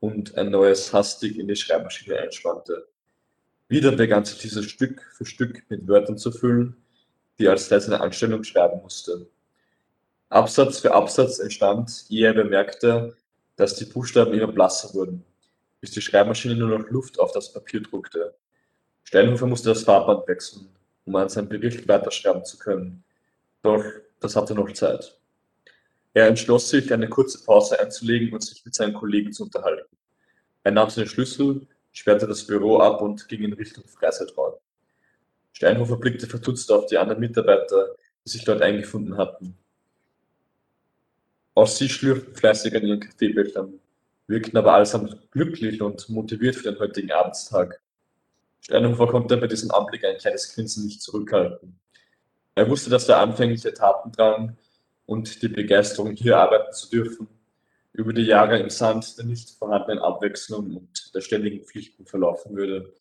[0.00, 2.88] und ein neues hastig in die Schreibmaschine einspannte.
[3.68, 6.76] Wieder begann sich dieses Stück für Stück mit Wörtern zu füllen,
[7.38, 9.26] die als seiner Anstellung schreiben musste.
[10.28, 13.16] Absatz für Absatz entstand, ehe er bemerkte,
[13.56, 15.24] dass die Buchstaben immer blasser wurden,
[15.80, 18.34] bis die Schreibmaschine nur noch Luft auf das Papier druckte.
[19.04, 20.68] Steinhofer musste das Farbband wechseln,
[21.06, 23.02] um an seinem Bericht weiterschreiben zu können.
[23.62, 23.82] Doch
[24.20, 25.18] das hatte noch Zeit.
[26.12, 29.96] Er entschloss sich, eine kurze Pause einzulegen und sich mit seinen Kollegen zu unterhalten.
[30.64, 34.54] Er nahm seine Schlüssel sperrte das Büro ab und ging in Richtung Freizeitraum.
[35.58, 39.58] Steinhofer blickte verdutzt auf die anderen Mitarbeiter, die sich dort eingefunden hatten.
[41.52, 43.80] Auch sie schlürften fleißig an ihren Kaffeebechern,
[44.28, 47.80] wirkten aber allesamt glücklich und motiviert für den heutigen Abendstag.
[48.60, 51.76] Steinhofer konnte bei diesem Anblick ein kleines Grinsen nicht zurückhalten.
[52.54, 54.56] Er wusste, dass der anfängliche Tatendrang
[55.06, 57.26] und die Begeisterung, hier arbeiten zu dürfen,
[57.92, 62.94] über die Jahre im Sand der nicht vorhandenen Abwechslung und der ständigen Pflichten verlaufen würde.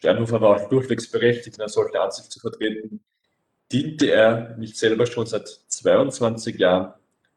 [0.00, 3.04] Sternhofer war auch durchwegs berechtigt, eine solche Ansicht zu vertreten,
[3.70, 6.94] diente er nicht selber schon seit 22 Jahren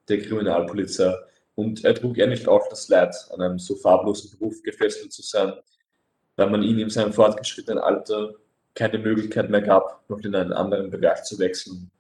[0.08, 1.14] der Kriminalpolizei
[1.56, 5.52] und er trug nicht auch das Leid, an einem so farblosen Beruf gefesselt zu sein,
[6.38, 8.34] weil man ihm in seinem fortgeschrittenen Alter
[8.74, 11.92] keine Möglichkeit mehr gab, noch in einen anderen Bereich zu wechseln.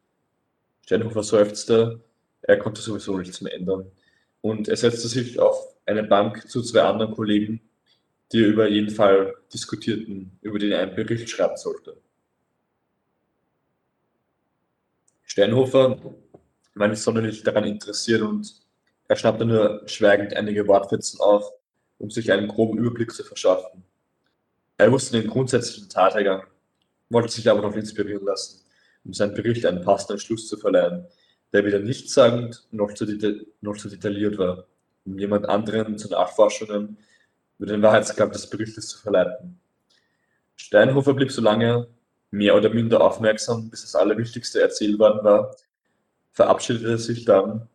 [0.85, 1.99] Sternhofer seufzte,
[2.41, 3.91] er konnte sowieso nichts mehr ändern
[4.39, 7.61] und er setzte sich auf eine Bank zu zwei anderen Kollegen,
[8.31, 11.97] die über jeden Fall diskutierten, über den er einen Bericht schreiben sollte.
[15.23, 15.97] Steinhofer
[16.75, 18.61] war nicht sonderlich daran interessiert und
[19.07, 21.51] er schnappte nur schweigend einige Wortfetzen auf,
[21.97, 23.83] um sich einen groben Überblick zu verschaffen.
[24.77, 26.43] Er wusste den grundsätzlichen Tathergang,
[27.09, 28.61] wollte sich aber noch inspirieren lassen,
[29.03, 31.05] um seinem Bericht einen passenden Schluss zu verleihen,
[31.51, 33.05] der weder nichtssagend noch zu,
[33.61, 34.65] noch zu detailliert war,
[35.05, 36.97] um jemand anderen zu Nachforschungen
[37.63, 39.57] über den Wahrheitsgehalt des Berichtes zu verleiten.
[40.57, 41.87] Steinhofer blieb so lange
[42.29, 45.55] mehr oder minder aufmerksam, bis das Allerwichtigste erzählt worden war,
[46.33, 47.69] verabschiedete sich dann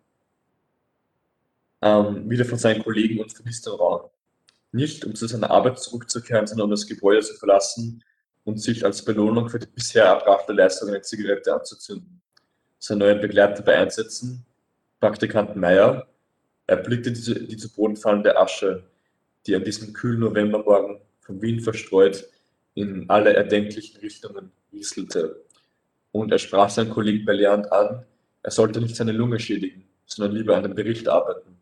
[1.80, 4.10] ähm, wieder von seinen Kollegen und verließ den Raum.
[4.72, 8.04] Nicht, um zu seiner Arbeit zurückzukehren, sondern um das Gebäude zu verlassen
[8.44, 12.20] und sich als Belohnung für die bisher erbrachte Leistung eine Zigarette anzuzünden.
[12.78, 14.44] Sein neuer Begleiter bei Einsätzen,
[15.00, 16.06] Praktikant Meyer,
[16.66, 18.84] erblickte die, die zu Boden fallende Asche,
[19.48, 22.28] die an diesem kühlen Novembermorgen von Wien verstreut
[22.74, 25.42] in alle erdenklichen Richtungen rieselte.
[26.12, 28.04] Und er sprach seinen Kollegen Belliant an,
[28.42, 31.58] er sollte nicht seine Lunge schädigen, sondern lieber an dem Bericht arbeiten.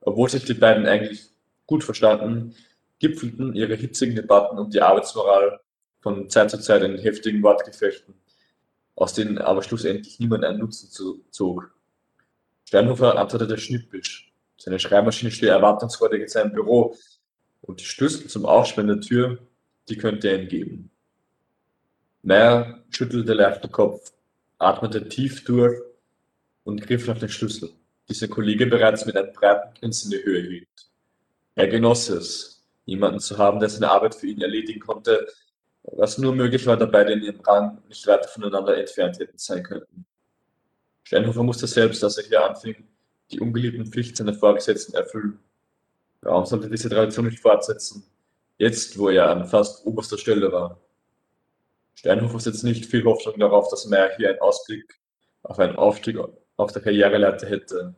[0.00, 1.30] Obwohl sich die beiden eigentlich
[1.66, 2.54] gut verstanden,
[2.98, 5.60] gipfelten ihre hitzigen Debatten um die Arbeitsmoral
[6.00, 8.14] von Zeit zu Zeit in heftigen Wortgefechten,
[8.94, 10.90] aus denen aber schlussendlich niemand einen Nutzen
[11.30, 11.70] zog.
[12.64, 14.25] Steinhofer antwortete schnippisch.
[14.58, 16.96] Seine Schreibmaschine steht erwartungsfreudig in seinem Büro
[17.62, 19.38] und die Schlüssel zum Aufsperren der Tür,
[19.88, 20.90] die könnte er ihm geben.
[22.22, 24.12] Meyer schüttelte leicht den Kopf,
[24.58, 25.80] atmete tief durch
[26.64, 27.70] und griff nach den Schlüssel,
[28.08, 30.68] die sein Kollege bereits mit einem breiten Grinsen in die Höhe hielt.
[31.54, 35.26] Er genoss es, jemanden zu haben, der seine Arbeit für ihn erledigen konnte,
[35.82, 39.62] was nur möglich war, da beide in ihrem Rang nicht weiter voneinander entfernt hätten sein
[39.62, 40.04] könnten.
[41.04, 42.88] Steinhofer musste selbst, als er hier anfing,
[43.30, 45.38] die ungeliebten Pflichten seiner Vorgesetzten erfüllen.
[46.20, 48.04] Warum sollte diese Tradition nicht fortsetzen,
[48.58, 50.80] jetzt wo er an fast oberster Stelle war?
[51.94, 55.00] Steinhofer setzt nicht viel Hoffnung darauf, dass Meyer hier einen Ausblick
[55.42, 56.18] auf einen Aufstieg
[56.56, 57.94] auf der Karriereleiter hätte.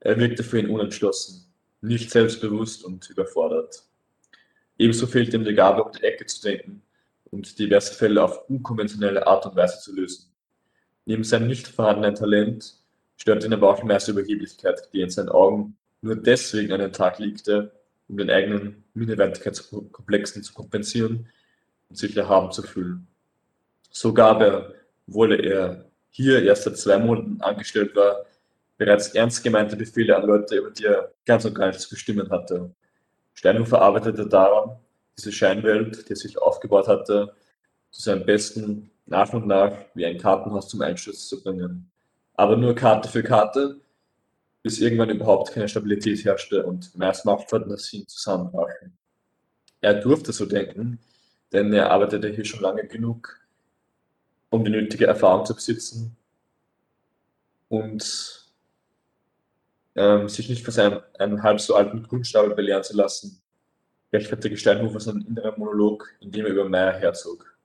[0.00, 1.48] Er wirkte für ihn unentschlossen
[1.80, 3.84] nicht selbstbewusst und überfordert.
[4.78, 6.82] Ebenso fehlt ihm die Gabe, um die Ecke zu denken
[7.30, 10.32] und diverse Fälle auf unkonventionelle Art und Weise zu lösen.
[11.04, 12.77] Neben seinem nicht vorhandenen Talent
[13.18, 17.18] stört ihn aber auch meiste Überheblichkeit, die in seinen Augen nur deswegen an den Tag
[17.18, 17.72] legte,
[18.08, 21.28] um den eigenen Minderwertigkeitskomplexen zu kompensieren
[21.90, 23.06] und sich erhaben zu fühlen.
[23.90, 24.72] So gab er,
[25.06, 28.24] obwohl er hier erst seit zwei Monaten angestellt war,
[28.76, 32.30] bereits ernst gemeinte Befehle an Leute, über die er ganz und gar nichts zu bestimmen
[32.30, 32.70] hatte.
[33.34, 34.78] Steinhofer arbeitete daran,
[35.16, 37.34] diese Scheinwelt, die er sich aufgebaut hatte,
[37.90, 41.90] zu seinem Besten nach und nach wie ein Kartenhaus zum Einsturz zu bringen.
[42.38, 43.80] Aber nur Karte für Karte,
[44.62, 48.96] bis irgendwann überhaupt keine Stabilität herrschte und meist Machtfantasien zusammenbrachen.
[49.80, 51.00] Er durfte so denken,
[51.52, 53.40] denn er arbeitete hier schon lange genug,
[54.50, 56.16] um die nötige Erfahrung zu besitzen
[57.68, 58.48] und
[59.96, 63.42] ähm, sich nicht von seinem einem halb so alten Grundstapel belehren zu lassen,
[64.12, 67.56] rechtfertigte Steinhofer seinen inneren Monolog, indem er über Meyer herzog.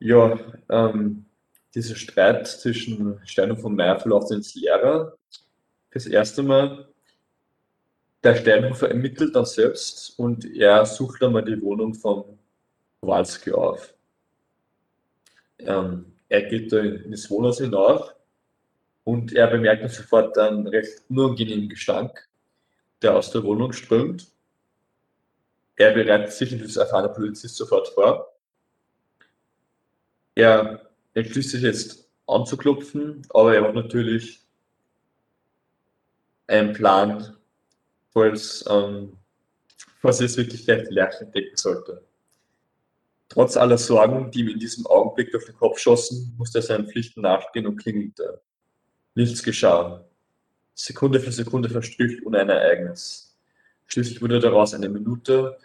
[0.00, 1.24] Ja, ähm,
[1.74, 5.18] dieser Streit zwischen Steinhofer und Meyer verläuft ins Leere.
[5.90, 6.88] Das erste Mal,
[8.22, 12.38] der Steinhofer ermittelt dann selbst und er sucht dann mal die Wohnung von
[13.00, 13.92] Kowalski auf.
[15.58, 18.14] Ähm, er geht da in das Wohnhaus hinauf
[19.04, 22.28] und er bemerkt sofort einen recht unangenehmen Gestank,
[23.02, 24.26] der aus der Wohnung strömt.
[25.76, 28.32] Er bereitet sich und das erfahrene Polizist sofort vor.
[30.34, 34.42] Er entschließt sich jetzt anzuklopfen, aber er hat natürlich
[36.46, 37.36] einen Plan,
[38.12, 39.16] falls, ähm,
[40.00, 42.02] falls es wirklich gleich Lerche entdecken sollte.
[43.28, 46.86] Trotz aller Sorgen, die ihm in diesem Augenblick durch den Kopf schossen, musste er seinen
[46.86, 48.40] Pflichten nachgehen und klingelte.
[49.14, 50.04] Nichts geschah.
[50.74, 53.36] Sekunde für Sekunde verstrich ohne ein Ereignis.
[53.86, 55.56] Schließlich wurde daraus eine Minute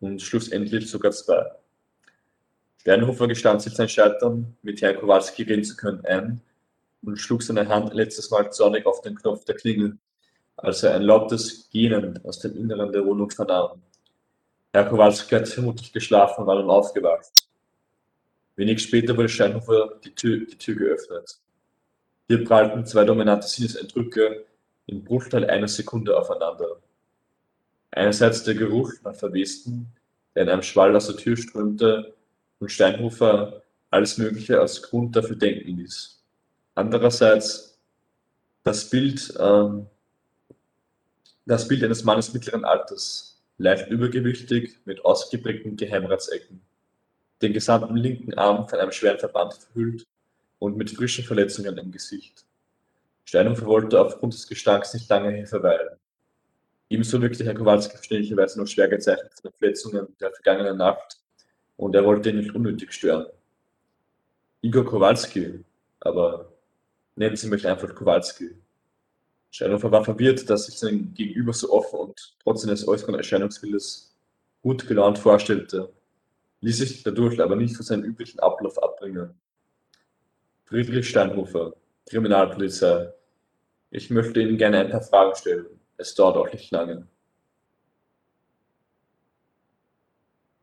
[0.00, 1.44] und schlussendlich sogar zwei.
[2.86, 6.40] Sternhofer gestand sich sein Scheitern, mit Herrn Kowalski reden zu können, ein
[7.02, 9.98] und schlug seine Hand letztes Mal zornig auf den Knopf der Klingel,
[10.56, 13.82] als er ein lautes Gähnen aus dem Inneren der Wohnung vernahm.
[14.72, 17.26] Herr Kowalski hat vermutlich geschlafen und war nun aufgewacht.
[18.54, 21.40] Wenig später wurde Steinhofer die Tür, die Tür geöffnet.
[22.28, 24.44] Hier prallten zwei dominante Sinneseindrücke
[24.86, 26.76] in Bruchteil einer Sekunde aufeinander.
[27.90, 29.88] Einerseits der Geruch nach Verwesten,
[30.36, 32.12] der in einem Schwall aus der Tür strömte
[32.58, 36.22] und Steinhofer alles Mögliche als Grund dafür denken ließ.
[36.74, 37.78] Andererseits
[38.62, 39.86] das Bild, ähm,
[41.46, 46.60] das Bild eines Mannes mittleren Alters, leicht übergewichtig, mit ausgeprägten Geheimratsecken,
[47.42, 50.04] den gesamten linken Arm von einem schweren Verband verhüllt
[50.58, 52.44] und mit frischen Verletzungen im Gesicht.
[53.24, 55.96] Steinhofer wollte aufgrund des Gestanks nicht lange hier verweilen.
[56.88, 61.18] Ebenso wirkte Herr Kowalski verständlicherweise noch schwer gezeichnet von den Verletzungen der vergangenen Nacht
[61.76, 63.26] und er wollte ihn nicht unnötig stören.
[64.62, 65.64] Igor Kowalski,
[66.00, 66.52] aber
[67.14, 68.56] nennen Sie mich einfach Kowalski.
[69.50, 74.14] Steinhofer war verwirrt, dass sich sein Gegenüber so offen und trotz seines äußeren Erscheinungsbildes
[74.62, 75.92] gut gelaunt vorstellte,
[76.60, 79.30] ließ sich dadurch aber nicht von seinem üblichen Ablauf abbringen.
[80.64, 81.74] Friedrich Steinhofer,
[82.06, 83.12] Kriminalpolizei.
[83.90, 85.66] Ich möchte Ihnen gerne ein paar Fragen stellen.
[85.96, 87.06] Es dauert auch nicht lange.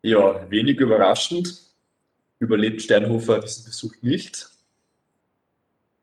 [0.06, 1.64] Ja, wenig überraschend
[2.40, 4.50] überlebt Steinhofer diesen Besuch nicht.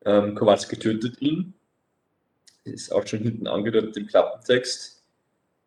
[0.06, 1.52] Ähm, Kowalski tötet ihn.
[2.64, 5.04] Ist auch schon hinten angedeutet im Klappentext.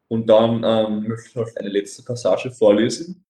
[0.07, 3.23] Und dann ähm, möchte ich noch eine letzte Passage vorlesen.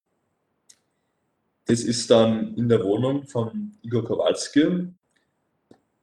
[1.65, 4.87] Das ist dann in der Wohnung von Igor Kowalski.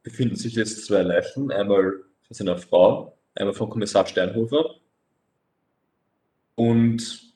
[0.02, 4.74] Befinden sich jetzt zwei Leichen, einmal von seiner Frau, einmal von Kommissar Steinhofer.
[6.54, 7.29] Und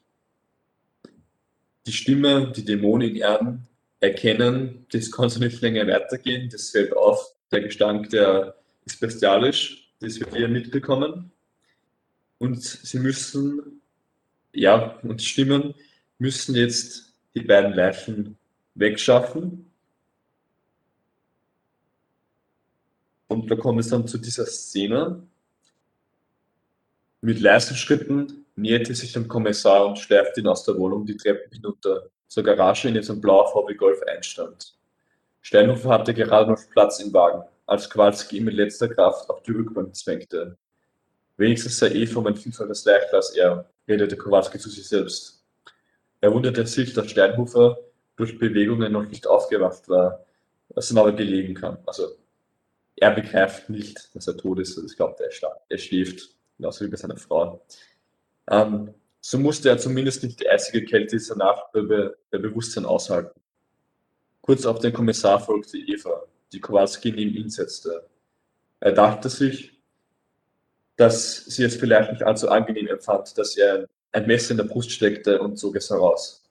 [1.86, 3.68] die Stimme, die Dämonen in Erden
[4.00, 9.92] erkennen, das kann so nicht länger weitergehen, das fällt auf, der Gestank, der ist bestialisch,
[10.00, 11.30] das wird ihr mitbekommen.
[12.38, 13.80] Und sie müssen,
[14.52, 15.74] ja, und die Stimmen
[16.18, 18.36] müssen jetzt die beiden Leichen
[18.74, 19.70] wegschaffen.
[23.28, 25.26] Und da kommt es dann zu dieser Szene.
[27.20, 31.50] Mit leisen Schritten näherte sich dem Kommissar und schleifte ihn aus der Wohnung die Treppen
[31.52, 34.74] hinunter zur Garage, in der sein blauer VW Golf einstand.
[35.40, 39.52] Steinhofer hatte gerade noch Platz im Wagen, als Kowalski ihn mit letzter Kraft auf die
[39.52, 40.56] Rückbank zwängte.
[41.36, 45.44] Wenigstens sei Eva um ein Vielfaches leichter als er, redete Kowalski zu sich selbst.
[46.20, 47.78] Er wunderte sich, dass Steinhofer
[48.16, 50.24] durch Bewegungen noch nicht aufgewacht war,
[50.68, 51.78] was ihm aber gelegen kann.
[51.86, 52.16] Also,
[52.96, 54.78] er begreift nicht, dass er tot ist.
[54.78, 57.64] Ich glaube, er, er schläft, genauso wie bei seiner Frau.
[58.48, 61.80] Ähm, so musste er zumindest nicht die eisige Kälte dieser Nacht bei,
[62.30, 63.40] bei Bewusstsein aushalten.
[64.42, 68.06] Kurz auf den Kommissar folgte Eva, die Kowalski neben ihn setzte.
[68.80, 69.80] Er dachte sich,
[70.96, 74.90] dass sie es vielleicht nicht allzu angenehm empfand, dass er ein Messer in der Brust
[74.90, 76.44] steckte und zog es heraus.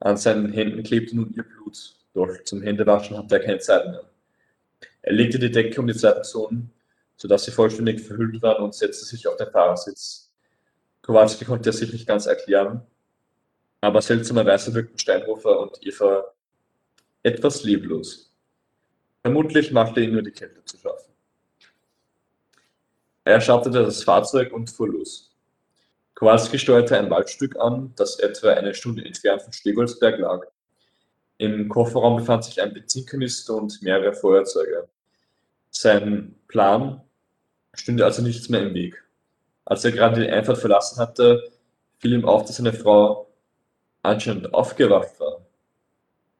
[0.00, 4.04] An seinen Händen klebte nun ihr Blut, doch zum Händewaschen hatte er keine Zeit mehr.
[5.00, 6.70] Er legte die Decke um die zwei Personen,
[7.16, 10.23] sodass sie vollständig verhüllt waren und setzte sich auf den Fahrersitz.
[11.04, 12.80] Kowalski konnte er sich nicht ganz erklären,
[13.82, 16.32] aber seltsamerweise wirkten Steinhofer und Eva
[17.22, 18.32] etwas leblos.
[19.20, 21.12] Vermutlich machte ihn nur die Kälte zu schaffen.
[23.24, 25.30] Er schattete das Fahrzeug und fuhr los.
[26.14, 30.46] Kowalski steuerte ein Waldstück an, das etwa eine Stunde entfernt von Stegolsberg lag.
[31.36, 34.88] Im Kofferraum befand sich ein Benzinkanister und mehrere Feuerzeuge.
[35.70, 37.02] Sein Plan
[37.74, 39.03] stünde also nichts mehr im Weg.
[39.64, 41.50] Als er gerade die Einfahrt verlassen hatte,
[41.98, 43.28] fiel ihm auf, dass seine Frau
[44.02, 45.40] anscheinend aufgewacht war.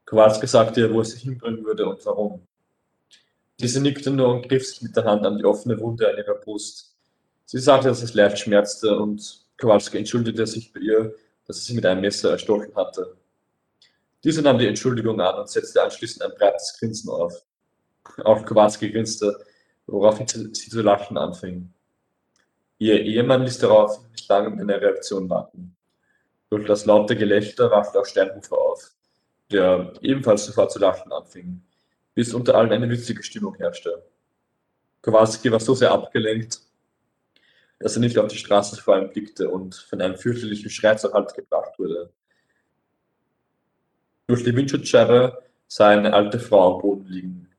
[0.05, 2.47] Kowalski sagte ihr, wo er sich hinbringen würde und warum.
[3.61, 6.35] Diese nickte nur und griff sich mit der Hand an die offene Wunde an ihrer
[6.35, 6.95] Brust.
[7.47, 11.15] Sie sagte, dass es leicht schmerzte und Kowalski entschuldigte sich bei ihr,
[11.47, 13.17] dass er sie mit einem Messer erstochen hatte.
[14.25, 17.45] Diese nahm die Entschuldigung an und setzte anschließend ein breites Grinsen auf.
[18.25, 19.39] Auch Kowalski grinste,
[19.87, 21.73] woraufhin sie zu lachen anfing.
[22.79, 25.77] Ihr Ehemann ließ darauf nicht lange mit einer Reaktion warten.
[26.51, 28.93] Durch das laute Gelächter wachte auch Steinhofer auf,
[29.51, 31.63] der ebenfalls sofort zu lachen anfing,
[32.15, 34.05] bis unter allen eine witzige Stimmung herrschte.
[35.03, 36.61] Kowalski war so sehr abgelenkt,
[37.79, 41.13] dass er nicht auf die Straße vor ihm blickte und von einem fürchterlichen Schrei zur
[41.13, 42.11] Halt gebracht wurde.
[44.27, 47.51] Durch die Windschutzscheibe sah er eine alte Frau am Boden liegen.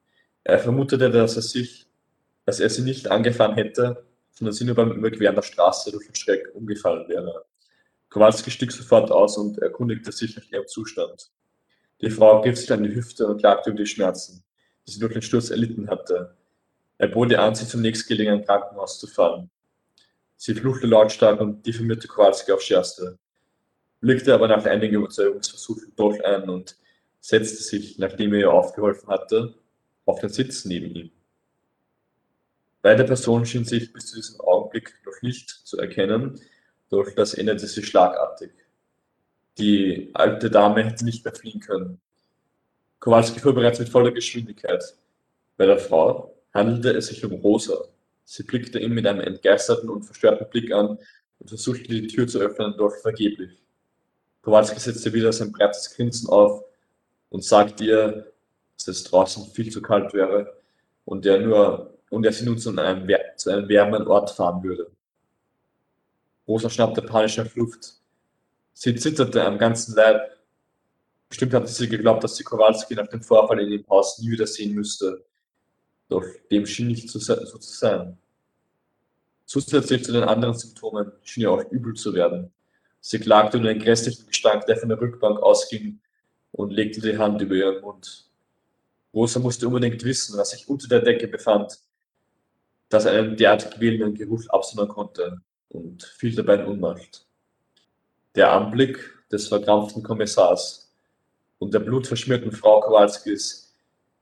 [0.43, 1.87] Er vermutete, dass er sich,
[2.45, 6.15] dass er sie nicht angefahren hätte, sondern sie nur beim Überqueren der Straße durch den
[6.15, 7.45] Schreck umgefallen wäre.
[8.09, 11.31] Kowalski stieg sofort aus und erkundigte sich nach ihrem Zustand.
[12.01, 14.43] Die Frau griff sich an die Hüfte und klagte über die Schmerzen,
[14.85, 16.35] die sie durch den Sturz erlitten hatte.
[16.97, 19.49] Er bot ihr an, sie zum nächstgelegenen Krankenhaus zu fahren.
[20.37, 23.17] Sie fluchte lautstark und diffamierte Kowalski aufs Schärfste,
[24.01, 26.77] blickte aber nach einigen Überzeugungsversuchen doch ein und
[27.21, 29.55] setzte sich, nachdem er ihr aufgeholfen hatte,
[30.05, 31.11] auf den Sitz neben ihm.
[32.85, 36.39] Beide Personen schienen sich bis zu diesem Augenblick noch nicht zu erkennen,
[36.91, 38.51] doch das änderte sich schlagartig.
[39.57, 41.99] Die alte Dame hätte nicht mehr fliehen können.
[42.99, 44.83] Kowalski fuhr bereits mit voller Geschwindigkeit.
[45.57, 47.85] Bei der Frau handelte es sich um Rosa.
[48.23, 50.99] Sie blickte ihn mit einem entgeisterten und verstörten Blick an
[51.39, 53.63] und versuchte die Tür zu öffnen, doch vergeblich.
[54.43, 56.63] Kowalski setzte wieder sein breites Grinsen auf
[57.29, 58.31] und sagte ihr,
[58.75, 60.61] dass es draußen viel zu kalt wäre
[61.03, 64.89] und er nur und er sie nun zu einem, zu einem wärmeren Ort fahren würde.
[66.47, 67.95] Rosa schnappte panisch nach Luft.
[68.73, 70.21] Sie zitterte am ganzen Leib.
[71.27, 74.73] Bestimmt hatte sie geglaubt, dass sie Kowalski nach dem Vorfall in dem Haus nie wiedersehen
[74.73, 75.25] müsste.
[76.07, 78.17] Doch dem schien nicht so zu sein.
[79.45, 82.49] Zusätzlich zu den anderen Symptomen schien ihr auch übel zu werden.
[83.01, 85.99] Sie klagte nur den grässlichen Gestank, der von der Rückbank ausging,
[86.53, 88.29] und legte die Hand über ihren Mund.
[89.13, 91.77] Rosa musste unbedingt wissen, was sich unter der Decke befand,
[92.89, 97.25] dass er einen derart quälenden Geruch absondern konnte und fiel dabei in Unmacht.
[98.35, 98.99] Der Anblick
[99.31, 100.93] des verkrampften Kommissars
[101.59, 103.73] und der blutverschmierten Frau Kowalskis,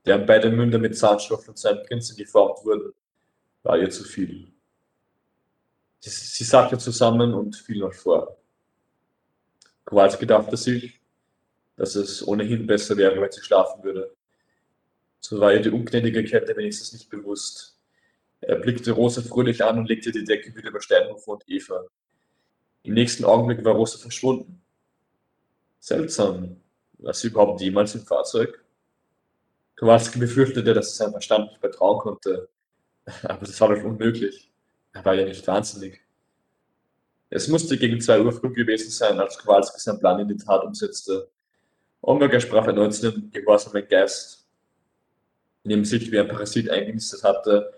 [0.06, 2.92] deren beide Münder mit Zahnstoff und seinem Prinzen geformt wurden,
[3.62, 4.52] war ihr zu viel.
[6.00, 8.36] Sie, sie sagte zusammen und fiel noch vor.
[9.84, 11.00] Kowalski dachte sich,
[11.76, 14.14] dass es ohnehin besser wäre, wenn sie schlafen würde.
[15.20, 17.73] So war ihr die ungnädige Kette wenigstens nicht bewusst.
[18.46, 21.82] Er blickte Rosa fröhlich an und legte die Decke wieder über Steinhofer und Eva.
[22.82, 24.60] Im nächsten Augenblick war Rosa verschwunden.
[25.80, 26.56] Seltsam.
[26.98, 28.62] War sie überhaupt jemals im Fahrzeug?
[29.76, 32.48] Kowalski befürchtete, dass er seinen Verstand nicht vertrauen konnte.
[33.22, 34.50] Aber das war doch unmöglich.
[34.92, 36.02] Er war ja nicht wahnsinnig.
[37.30, 40.62] Es musste gegen zwei Uhr früh gewesen sein, als Kowalski seinen Plan in die Tat
[40.62, 41.30] umsetzte.
[42.02, 44.46] Omega sprach erneut zu dem gehorsamen Geist,
[45.62, 47.72] in dem sich wie ein Parasit eingenistet hatte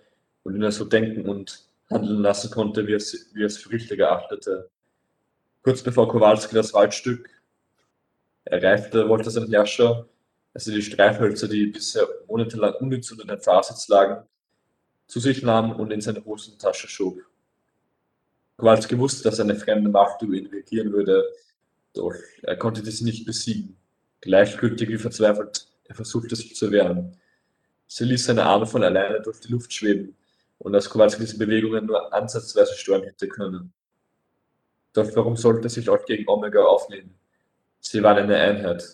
[0.47, 3.99] und ihn so denken und handeln lassen konnte, wie er es, wie es für richtig
[3.99, 4.70] erachtete.
[5.62, 7.28] Kurz bevor Kowalski das Waldstück
[8.44, 10.09] erreichte, wollte sein Herrscher,
[10.55, 14.24] als er die Streifhölzer, die bisher monatelang ungezündet im Fahrsitz lagen,
[15.09, 17.18] zu sich nahm und in seine Hosentasche schob.
[18.57, 21.24] Kowalski wusste, dass eine fremde Macht über ihn regieren würde,
[21.92, 23.76] doch er konnte diese nicht besiegen.
[24.20, 27.16] Gleichgültig wie verzweifelt, er versuchte sich zu wehren.
[27.88, 30.16] Sie ließ seine Arme von alleine durch die Luft schweben
[30.59, 33.72] und als Kowalski diese Bewegungen nur ansatzweise stören hätte können.
[34.92, 37.14] Doch warum sollte sich auch gegen Omega aufnehmen?
[37.80, 38.84] Sie waren eine Einheit.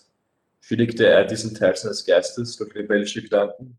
[0.61, 3.79] Schädigte er diesen Teil seines Geistes durch rebellische Gedanken,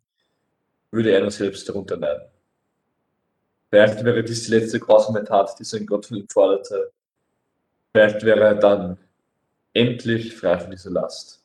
[0.91, 2.27] würde er nur selbst darunter leiden.
[3.69, 6.91] Vielleicht wäre dies die letzte grausame Tat, die sein Gott von ihm forderte.
[7.91, 8.97] Vielleicht wäre er dann
[9.73, 11.43] endlich frei von dieser Last.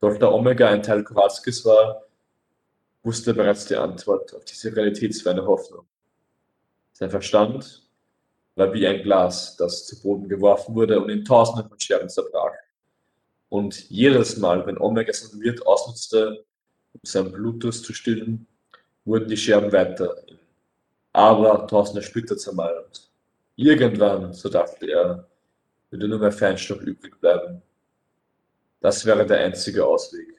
[0.00, 2.07] Doch da Omega ein Teil Kowalskis war,
[3.08, 5.86] wusste er bereits die Antwort auf diese realitätsferne Hoffnung.
[6.92, 7.88] Sein Verstand
[8.54, 12.52] war wie ein Glas, das zu Boden geworfen wurde und in Tausenden von Scherben zerbrach.
[13.48, 16.44] Und jedes Mal, wenn Omega seinen Wirt ausnutzte,
[16.92, 18.46] um seinen Blutdurst zu stillen,
[19.06, 20.38] wurden die Scherben weiter in
[21.18, 23.10] aber tausende Splitter zermalmt.
[23.56, 25.28] Irgendwann, so dachte er,
[25.90, 27.62] würde nur mehr Feinstaub übrig bleiben.
[28.80, 30.37] Das wäre der einzige Ausweg.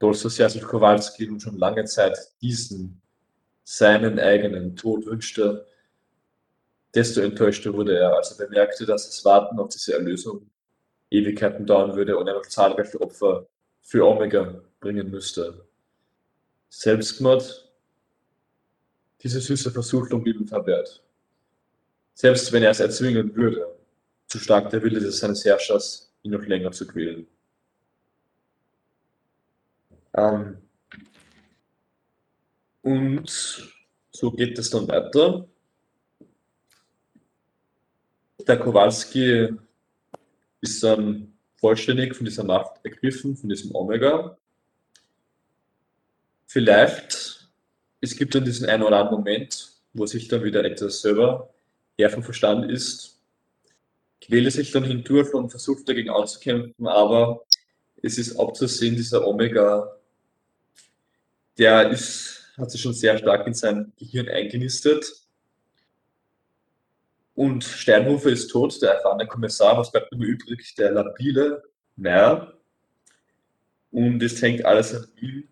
[0.00, 3.00] Sehr sich Kowalski nun schon lange Zeit diesen,
[3.64, 5.66] seinen eigenen Tod wünschte,
[6.94, 10.50] desto enttäuschter wurde er, als er bemerkte, dass das Warten auf diese Erlösung
[11.10, 13.46] Ewigkeiten dauern würde und er noch zahlreiche Opfer
[13.82, 15.66] für Omega bringen müsste.
[16.68, 17.70] Selbstmord
[19.22, 21.02] diese süße Versuchung blieb ihm verwehrt.
[22.14, 23.66] Selbst wenn er es erzwingen würde,
[24.26, 27.26] zu stark der Wille seines Herrschers, ihn noch länger zu quälen.
[30.14, 30.58] Ähm
[32.82, 33.70] und
[34.10, 35.46] so geht es dann weiter.
[38.46, 39.48] Der Kowalski
[40.60, 44.36] ist dann vollständig von dieser Macht ergriffen, von diesem Omega.
[46.46, 47.40] Vielleicht
[48.00, 51.52] es gibt dann diesen einen oder anderen Moment, wo sich dann wieder etwas selber
[51.98, 53.20] Herr vom Verstand ist,
[54.22, 57.44] quäle sich dann hindurch und versucht dagegen anzukämpfen, aber
[58.02, 59.96] es ist abzusehen, dieser Omega,
[61.60, 65.12] der ist, hat sich schon sehr stark in sein Gehirn eingenistet.
[67.34, 70.74] Und Steinhofer ist tot, der erfahrene Kommissar, was bleibt nur übrig?
[70.74, 71.62] Der labile
[71.96, 72.54] Meyer.
[73.90, 75.48] Und es hängt alles an ihm,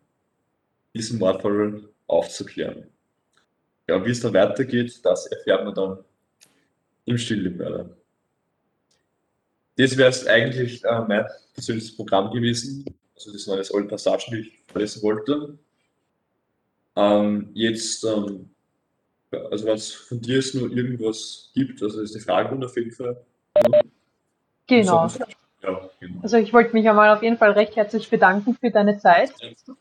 [0.94, 2.88] diesen Mordfall aufzuklären.
[3.86, 6.04] Ja, wie es dann weitergeht, das erfährt man dann
[7.04, 7.90] im Stilllebmörder.
[9.76, 12.84] Das wäre es eigentlich äh, mein persönliches Programm gewesen.
[13.14, 15.58] Also das waren jetzt alle Passagen, die ich verlesen wollte.
[16.98, 18.50] Ähm, jetzt, ähm,
[19.30, 23.16] also es von dir jetzt nur irgendwas gibt, also ist die Fragerunde auf jeden Fall.
[24.66, 25.08] Genau.
[25.62, 26.20] Ja, genau.
[26.22, 29.32] Also ich wollte mich einmal auf jeden Fall recht herzlich bedanken für deine Zeit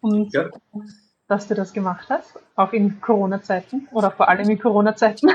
[0.01, 0.49] und ja
[1.28, 5.30] dass du das gemacht hast, auch in Corona-Zeiten oder vor allem in Corona-Zeiten.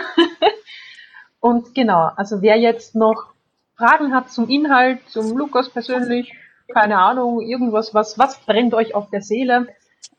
[1.40, 3.32] Und genau, also wer jetzt noch
[3.76, 6.32] Fragen hat zum Inhalt, zum Lukas persönlich,
[6.72, 9.66] keine Ahnung, irgendwas, was, was brennt euch auf der Seele,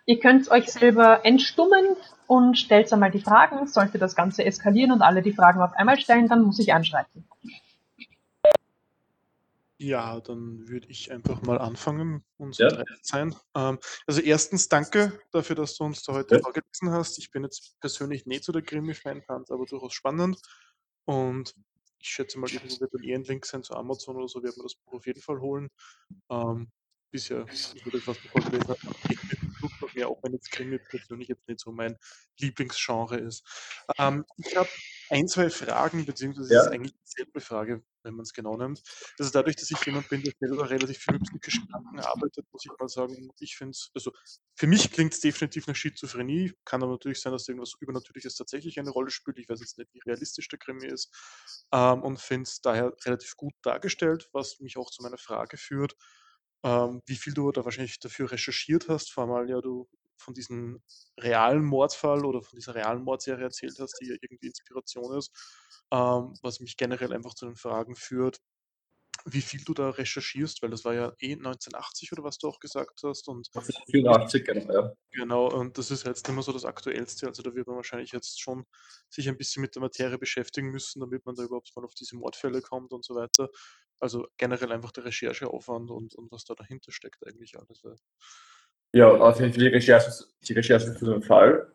[0.06, 1.96] Ihr könnt euch selber entstummen
[2.28, 3.68] und stellt einmal die Fragen.
[3.68, 7.26] Sollte das Ganze eskalieren und alle die Fragen auf einmal stellen, dann muss ich anschreiten.
[9.80, 12.70] Ja, dann würde ich einfach mal anfangen und Ja.
[12.70, 13.36] so sein.
[13.56, 16.42] Ähm, also erstens danke dafür, dass du uns da heute Ja.
[16.42, 17.18] vorgelesen hast.
[17.18, 18.62] Ich bin jetzt persönlich nicht so der
[19.44, 20.40] es aber durchaus spannend.
[21.06, 21.54] Und
[22.00, 24.56] ich schätze mal, irgendwo wird dann eh ein Link sein zu Amazon oder so, wird
[24.58, 25.70] man das Buch auf jeden Fall holen.
[26.30, 26.70] Ähm,
[27.12, 28.80] bisher, ich würde was du vorgelesen hast,
[29.70, 31.98] geht mir auch wenn jetzt Krimi persönlich jetzt nicht so mein
[32.40, 33.44] Lieblingsgenre ist.
[33.98, 34.70] Ähm, ich habe
[35.10, 36.60] ein, zwei Fragen, beziehungsweise Ja.
[36.62, 38.82] es ist eigentlich dieselbe Frage, wenn man es genau nimmt.
[39.20, 42.66] Also dadurch, dass ich jemand bin, der selber relativ viel mit psychischen Kranken arbeitet, muss
[42.66, 44.12] ich mal sagen, ich finde es, also
[44.56, 46.54] für mich klingt es definitiv nach Schizophrenie.
[46.66, 49.38] Kann aber natürlich sein, dass irgendwas Übernatürliches tatsächlich eine Rolle spielt.
[49.40, 51.12] Ich weiß jetzt nicht, wie realistisch der Krimi ist.
[51.72, 55.96] Ähm, und finde es daher relativ gut dargestellt, was mich auch zu meiner Frage führt,
[56.64, 59.88] ähm, wie viel du da wahrscheinlich dafür recherchiert hast, vor allem ja du
[60.18, 60.82] von diesem
[61.20, 65.32] realen Mordfall oder von dieser realen Mordserie erzählt hast, die ja irgendwie Inspiration ist,
[65.92, 68.40] ähm, was mich generell einfach zu den Fragen führt,
[69.26, 72.60] wie viel du da recherchierst, weil das war ja eh 1980 oder was du auch
[72.60, 73.50] gesagt hast und
[73.90, 74.94] 84, genau, ja.
[75.12, 77.28] Genau, und das ist jetzt nicht mehr so das Aktuellste.
[77.28, 78.66] Also da wird man wahrscheinlich jetzt schon
[79.10, 82.18] sich ein bisschen mit der Materie beschäftigen müssen, damit man da überhaupt mal auf diese
[82.18, 83.50] Mordfälle kommt und so weiter.
[84.00, 87.82] Also generell einfach der Rechercheaufwand und, und was da dahinter steckt eigentlich alles.
[88.92, 90.12] Ja, auf jeden Fall die Recherche,
[90.42, 91.72] die Recherche für den Fall.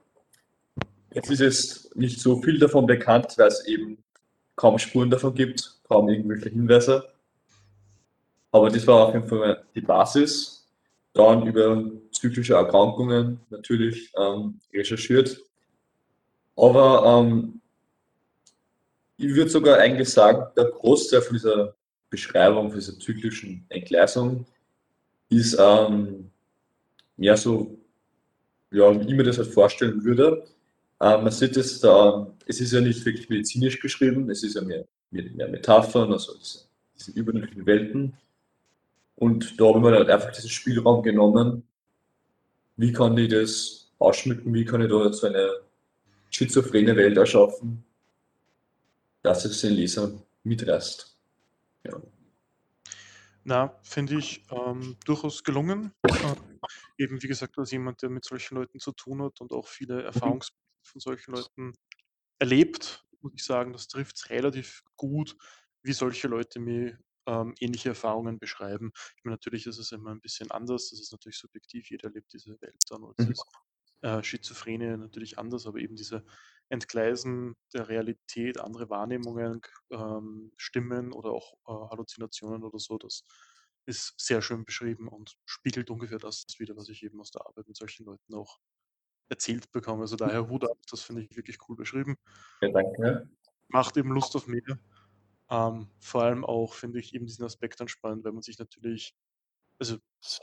[1.14, 4.04] Jetzt ist es nicht so viel davon bekannt, weil es eben
[4.56, 7.08] kaum Spuren davon gibt, kaum irgendwelche Hinweise.
[8.58, 10.66] Aber das war auf jeden Fall die Basis.
[11.12, 15.40] Dann über psychische Erkrankungen natürlich ähm, recherchiert.
[16.56, 17.60] Aber ähm,
[19.16, 21.74] ich würde sogar eigentlich sagen, der Großteil von dieser
[22.10, 24.44] Beschreibung, von dieser zyklischen Entgleisung
[25.28, 26.30] ist ähm,
[27.16, 27.78] mehr so,
[28.70, 30.44] ja, wie ich mir das halt vorstellen würde.
[31.00, 34.62] Ähm, man sieht es da, es ist ja nicht wirklich medizinisch geschrieben, es ist ja
[34.62, 36.60] mehr, mehr, mehr Metaphern, also diese,
[36.96, 38.16] diese übernatürlichen Welten.
[39.18, 41.66] Und da habe ich mir halt einfach diesen Spielraum genommen.
[42.76, 44.54] Wie kann ich das ausschmücken?
[44.54, 45.50] Wie kann ich da so eine
[46.30, 47.84] schizophrene Welt erschaffen,
[49.22, 50.12] dass es den Leser
[50.44, 51.18] mitreißt?
[51.84, 52.00] Ja.
[53.42, 55.92] Na, finde ich ähm, durchaus gelungen.
[56.08, 56.60] Ähm,
[56.96, 60.02] eben, wie gesagt, als jemand, der mit solchen Leuten zu tun hat und auch viele
[60.04, 61.72] Erfahrungsberichte von solchen Leuten
[62.38, 65.36] erlebt, muss ich sagen, das trifft es relativ gut,
[65.82, 66.98] wie solche Leute mir
[67.28, 68.92] ähm, ähnliche Erfahrungen beschreiben.
[69.18, 72.32] Ich meine, natürlich ist es immer ein bisschen anders, das ist natürlich subjektiv, jeder lebt
[72.34, 73.32] diese Welt dann und Mhm.
[73.32, 73.46] ist
[74.02, 76.24] äh, Schizophrenie natürlich anders, aber eben diese
[76.70, 83.24] Entgleisen der Realität, andere Wahrnehmungen, ähm, Stimmen oder auch äh, Halluzinationen oder so, das
[83.86, 87.68] ist sehr schön beschrieben und spiegelt ungefähr das wieder, was ich eben aus der Arbeit
[87.68, 88.58] mit solchen Leuten auch
[89.30, 90.02] erzählt bekomme.
[90.02, 92.16] Also daher Hut ab, das finde ich wirklich cool beschrieben.
[92.60, 93.28] Ja, danke.
[93.68, 94.78] Macht eben Lust auf mehr.
[95.50, 99.14] Ähm, vor allem auch finde ich eben diesen Aspekt dann spannend, weil man sich natürlich,
[99.80, 99.98] also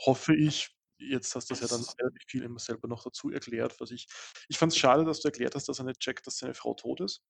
[0.06, 3.80] hoffe ich, jetzt hast du das ja dann relativ viel immer selber noch dazu erklärt,
[3.80, 4.08] was ich,
[4.48, 6.74] ich fand es schade, dass du erklärt hast, dass er nicht checkt, dass seine Frau
[6.74, 7.22] tot ist,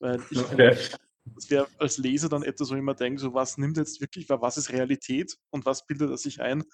[0.00, 0.76] weil ich Okay.
[1.34, 4.28] das wäre als Leser dann etwas, wo ich immer denke, so was nimmt jetzt wirklich,
[4.28, 6.64] wa- was ist Realität und was bildet er sich ein?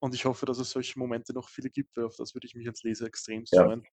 [0.00, 2.54] Und ich hoffe, dass es solche Momente noch viele gibt, weil auf das würde ich
[2.54, 3.64] mich als Leser extrem Ja.
[3.64, 3.86] freuen.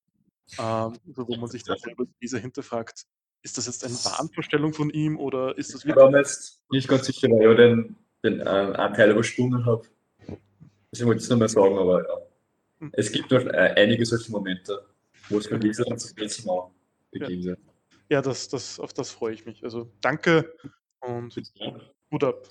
[0.60, 3.06] Ähm, so, wo man sich dann selber als Leser hinterfragt,
[3.44, 6.62] ist das jetzt eine Wahnvorstellung von ihm oder ist das Ich wirklich war mir jetzt
[6.72, 9.84] nicht ganz sicher, weil ich ja den, den äh, Anteil übersprungen habe.
[10.92, 12.18] Deswegen wollte ich es nochmal sagen, aber ja.
[12.80, 12.90] Hm.
[12.94, 14.86] Es gibt noch äh, einige solche Momente,
[15.30, 16.72] wo es für Leser dann zum letzten Mal
[17.12, 17.60] begeben wird.
[18.10, 19.64] Ja, das, das, auf das freue ich mich.
[19.64, 20.56] Also danke
[21.02, 21.36] und
[22.12, 22.48] Hut ab.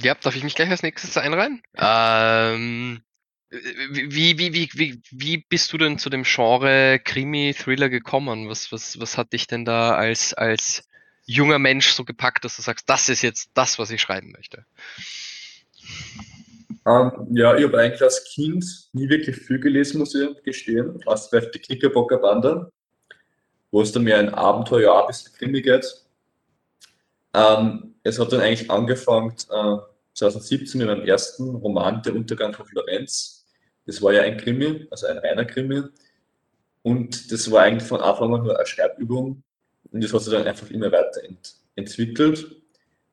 [0.00, 1.62] Ja, darf ich mich gleich als nächstes einreihen?
[1.76, 3.02] Ähm,
[3.90, 8.48] wie, wie, wie, wie, wie bist du denn zu dem Genre Krimi-Thriller gekommen?
[8.48, 10.88] Was, was, was hat dich denn da als, als
[11.26, 14.64] junger Mensch so gepackt, dass du sagst, das ist jetzt das, was ich schreiben möchte?
[16.86, 20.98] Ähm, ja, ich habe eigentlich als Kind nie wirklich viel gelesen, muss ich gestehen.
[21.00, 22.72] Zum Beispiel die Knickerbocker Bande,
[23.70, 25.86] wo es dann mehr ein Abenteuer, ein bisschen Krimi geht.
[27.34, 29.76] Ähm, es hat dann eigentlich angefangen äh,
[30.14, 33.41] 2017 mit meinem ersten Roman, Der Untergang von Florenz.
[33.86, 35.82] Das war ja ein Krimi, also ein reiner Krimi.
[36.82, 39.42] Und das war eigentlich von Anfang an nur eine Schreibübung.
[39.90, 42.62] Und das hat sich dann einfach immer weiter ent entwickelt.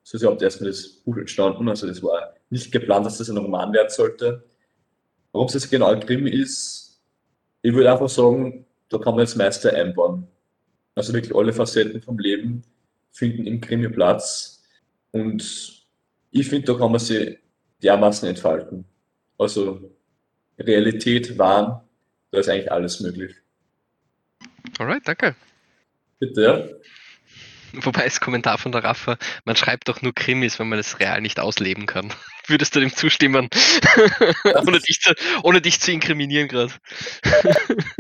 [0.03, 1.70] So ist überhaupt erstmal das Buch entstanden.
[1.70, 4.43] Also das war nicht geplant, dass das ein Roman werden sollte.
[5.32, 6.99] Warum es jetzt genau ein Krimi ist,
[7.61, 10.28] ich würde einfach sagen, da kann man jetzt Meister einbauen.
[10.95, 12.63] Also wirklich alle Facetten vom Leben
[13.11, 14.63] finden im Krimi Platz.
[15.11, 15.86] Und
[16.32, 17.38] ich finde, da kann man sie
[17.84, 18.86] dermaßen entfalten.
[19.38, 19.91] Also
[20.60, 21.82] Realität, Wahn,
[22.32, 23.36] da ist eigentlich alles möglich.
[24.78, 25.36] Alright, danke.
[26.20, 26.64] Bitte, ja?
[27.84, 31.22] Wobei das Kommentar von der Raffa, man schreibt doch nur Krimis, wenn man es real
[31.22, 32.12] nicht ausleben kann.
[32.47, 33.47] Würdest du dem zustimmen?
[34.66, 36.74] ohne, dich zu, ohne dich zu inkriminieren gerade.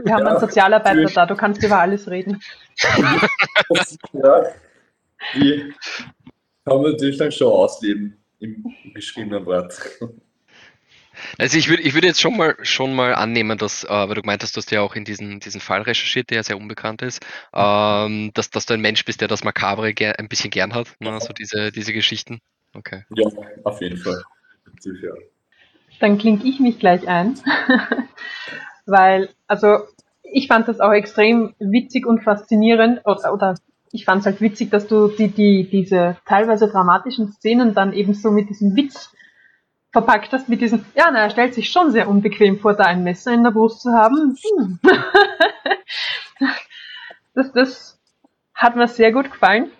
[0.03, 1.13] Wir haben Ja, einen Sozialarbeiter natürlich.
[1.13, 2.41] da, du kannst über alles reden.
[4.13, 4.43] ja.
[5.35, 5.73] Die
[6.65, 9.79] kann man natürlich dann schon ausleben im geschriebenen Wort.
[11.37, 14.21] Also ich würde ich würde jetzt schon mal schon mal annehmen, dass, äh, weil du
[14.21, 17.01] gemeint hast, dass du ja auch in diesen, diesen Fall recherchiert, der ja sehr unbekannt
[17.01, 20.95] ist, ähm, dass, dass du ein Mensch bist, der das Makabre ein bisschen gern hat,
[20.99, 21.19] ne?
[21.19, 22.39] so diese, diese Geschichten.
[22.73, 23.03] Okay.
[23.15, 23.27] Ja,
[23.63, 24.21] auf jeden Fall.
[25.99, 27.35] Dann klinge ich mich gleich ein,
[28.85, 29.79] weil, also
[30.23, 33.55] ich fand das auch extrem witzig und faszinierend, oder, oder
[33.91, 38.13] ich fand es halt witzig, dass du die, die, diese teilweise dramatischen Szenen dann eben
[38.13, 39.11] so mit diesem Witz
[39.91, 43.03] verpackt hast, mit diesem, ja, na, er stellt sich schon sehr unbequem vor, da ein
[43.03, 44.37] Messer in der Brust zu haben.
[44.57, 44.79] Hm.
[47.33, 47.99] das, das
[48.53, 49.71] hat mir sehr gut gefallen.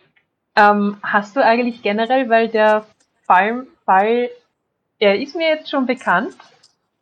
[0.56, 2.86] Ähm, hast du eigentlich generell, weil der
[3.26, 4.30] Fall, Fall
[5.00, 6.36] er ist mir jetzt schon bekannt.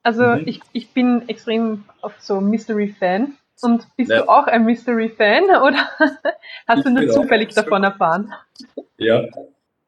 [0.03, 0.43] Also Mhm.
[0.45, 3.37] ich, ich bin extrem oft so Mystery-Fan.
[3.61, 4.19] Und bist Ja.
[4.21, 5.89] du auch ein Mystery-Fan oder
[6.67, 8.33] hast Ich du nur zufällig davon erfahren?
[8.97, 9.23] Ja,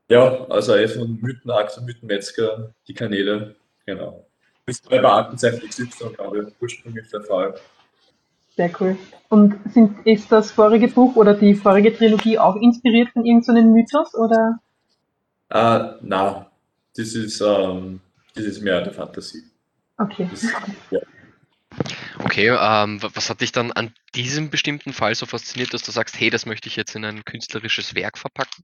[0.09, 3.55] ja also eh von Mythenakt und Mythenmetzger, die Kanäle,
[3.85, 4.25] genau.
[4.65, 7.55] Bis bei Beamtenzeichen XY, glaube ich, ursprünglich der Fall.
[8.55, 8.97] Sehr cool.
[9.29, 14.13] Und sind, ist das vorige Buch oder die vorige Trilogie auch inspiriert von irgendeinem Mythos
[14.15, 14.59] oder?
[15.49, 16.51] Ah, na,
[16.95, 18.01] das ist, ähm,
[18.35, 19.43] das ist mehr der Fantasie.
[19.97, 20.27] Okay.
[20.29, 20.43] Das,
[20.91, 20.99] ja.
[22.19, 25.91] Okay, ähm, wa- was hat dich dann an diesem bestimmten Fall so fasziniert, dass du
[25.91, 28.63] sagst, hey, das möchte ich jetzt in ein künstlerisches Werk verpacken?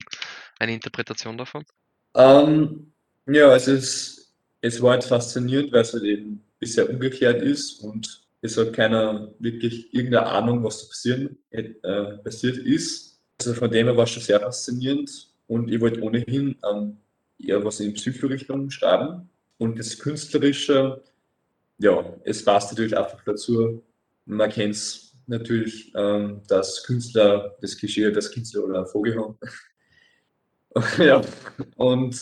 [0.60, 1.66] Eine Interpretation davon?
[2.16, 2.94] Ähm,
[3.28, 8.24] ja, es ist, es war halt faszinierend, weil es halt eben bisher umgekehrt ist und
[8.42, 13.20] es hat keiner wirklich irgendeine Ahnung, was da passieren, äh, passiert ist.
[13.40, 16.98] Also von dem her war es schon sehr faszinierend und ich wollte ohnehin ähm,
[17.40, 21.04] eher was in Psychorichtung schreiben und das Künstlerische,
[21.78, 23.84] ja, es passt natürlich einfach dazu.
[24.26, 29.38] Man kennt es natürlich, ähm, dass Künstler das Klischee, dass Künstler oder Vogel haben.
[30.98, 31.22] ja,
[31.78, 32.16] und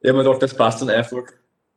[0.00, 1.24] ich habe mir gedacht, das passt dann einfach,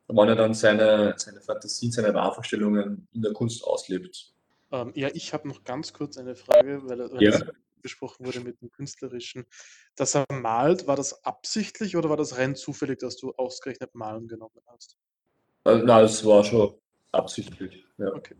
[0.06, 4.32] wenn er dann seine, seine Fantasien, seine Wahnvorstellungen in der Kunst auslebt.
[4.70, 7.30] Ähm, ja, ich habe noch ganz kurz eine Frage, weil, weil Ja.
[7.30, 7.44] das
[7.80, 9.46] besprochen wurde mit dem Künstlerischen.
[9.96, 14.28] Dass er malt, war das absichtlich oder war das rein zufällig, dass du ausgerechnet Malen
[14.28, 14.98] genommen hast?
[15.68, 16.74] Also, na, das war schon
[17.12, 17.84] absichtlich.
[17.98, 18.08] Ja.
[18.14, 18.34] Okay.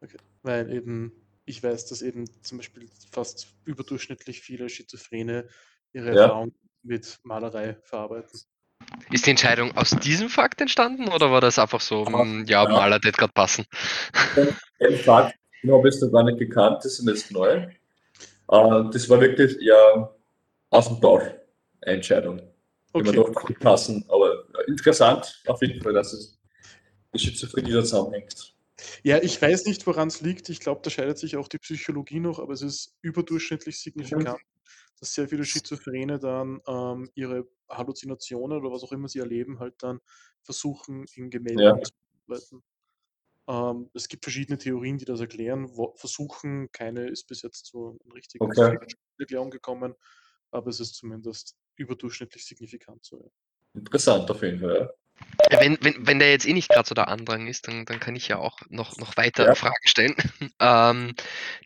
[0.00, 0.16] okay.
[0.42, 1.12] Weil eben,
[1.44, 5.48] ich weiß, dass eben zum Beispiel fast überdurchschnittlich viele Schizophrene
[5.92, 6.22] ihre Ja.
[6.22, 6.52] Erfahrung
[6.82, 8.40] mit Malerei verarbeiten.
[9.10, 12.20] Ist die Entscheidung aus diesem Fakt entstanden oder war das einfach so, Ja.
[12.20, 12.68] hm, ja, Ja.
[12.68, 13.64] Maler, das gerade passen?
[14.80, 15.36] Den Fakt,
[15.70, 17.52] habe ich noch gar nicht gekannt, das ist jetzt neu.
[17.52, 17.70] Äh,
[18.48, 20.14] das war wirklich eher
[20.70, 21.40] aus dem eine
[21.80, 22.42] Entscheidung.
[22.92, 23.12] Okay.
[23.12, 24.04] doch gut passen.
[24.08, 26.38] Aber ja, interessant auf jeden Fall, dass es
[27.18, 28.54] Schizophrenie da zusammenhängt.
[29.04, 30.48] Ja, ich weiß nicht, woran es liegt.
[30.48, 34.40] Ich glaube, da scheidet sich auch die Psychologie noch, aber es ist überdurchschnittlich signifikant,
[35.00, 39.74] dass sehr viele Schizophrene dann ähm, ihre Halluzinationen oder was auch immer sie erleben, halt
[39.82, 40.00] dann
[40.42, 41.80] versuchen, in Gemälden Ja.
[41.80, 41.92] zu
[42.28, 42.62] arbeiten.
[43.48, 45.68] Ähm, es gibt verschiedene Theorien, die das erklären.
[45.76, 48.78] Wo, versuchen, keine ist bis jetzt zu einer richtigen Okay.
[49.18, 49.94] Erklärung gekommen,
[50.50, 53.18] aber es ist zumindest überdurchschnittlich signifikant so.
[53.74, 53.80] Ja.
[53.80, 54.76] Interessant auf jeden Fall.
[54.80, 54.90] Ja.
[55.50, 58.16] Wenn, wenn, wenn der jetzt eh nicht gerade so der Andrang ist, dann, dann kann
[58.16, 59.54] ich ja auch noch, noch weiter Ja.
[59.54, 60.14] Fragen stellen.
[60.60, 61.14] ähm,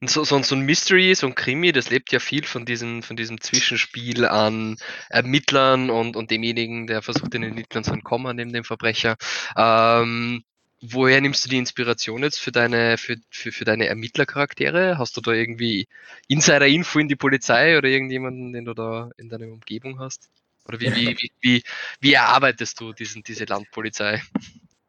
[0.02, 3.16] so, so, so ein Mystery, so ein Krimi, das lebt ja viel von diesem, von
[3.16, 4.76] diesem Zwischenspiel an
[5.10, 9.16] Ermittlern und, und demjenigen, der versucht, den Ermittlern zu entkommen, neben dem Verbrecher.
[9.56, 10.44] Ähm,
[10.80, 14.98] woher nimmst du die Inspiration jetzt für deine, für, für, für deine Ermittlercharaktere?
[14.98, 15.88] Hast du da irgendwie
[16.28, 20.30] Insider-Info in die Polizei oder irgendjemanden, den du da in deiner Umgebung hast?
[20.68, 21.62] Oder wie, wie, wie, wie,
[22.00, 24.22] wie erarbeitest du diesen, diese Landpolizei?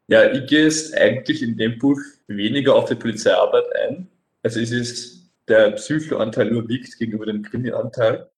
[0.08, 4.08] Ja, ich gehe jetzt eigentlich in dem Buch weniger auf die Polizeiarbeit ein.
[4.44, 8.30] Also es ist der Psychoanteil überwiegt gegenüber dem Krimi-Anteil.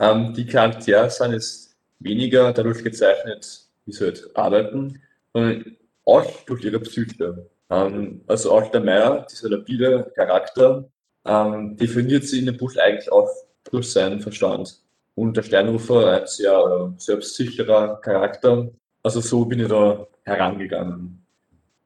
[0.00, 5.00] Ähm, die Charaktere sind jetzt weniger dadurch gezeichnet, wie sie halt arbeiten,
[5.32, 7.48] sondern auch durch ihre Psyche.
[7.70, 10.88] Ähm, also auch der Meier, dieser labile Charakter,
[11.24, 13.28] ähm, definiert sie in dem Buch eigentlich auch
[13.70, 14.80] durch seinen Verstand.
[15.18, 18.68] Und der Steinrufer ein sehr äh, selbstsicherer Charakter.
[19.02, 21.26] Also so bin ich da herangegangen.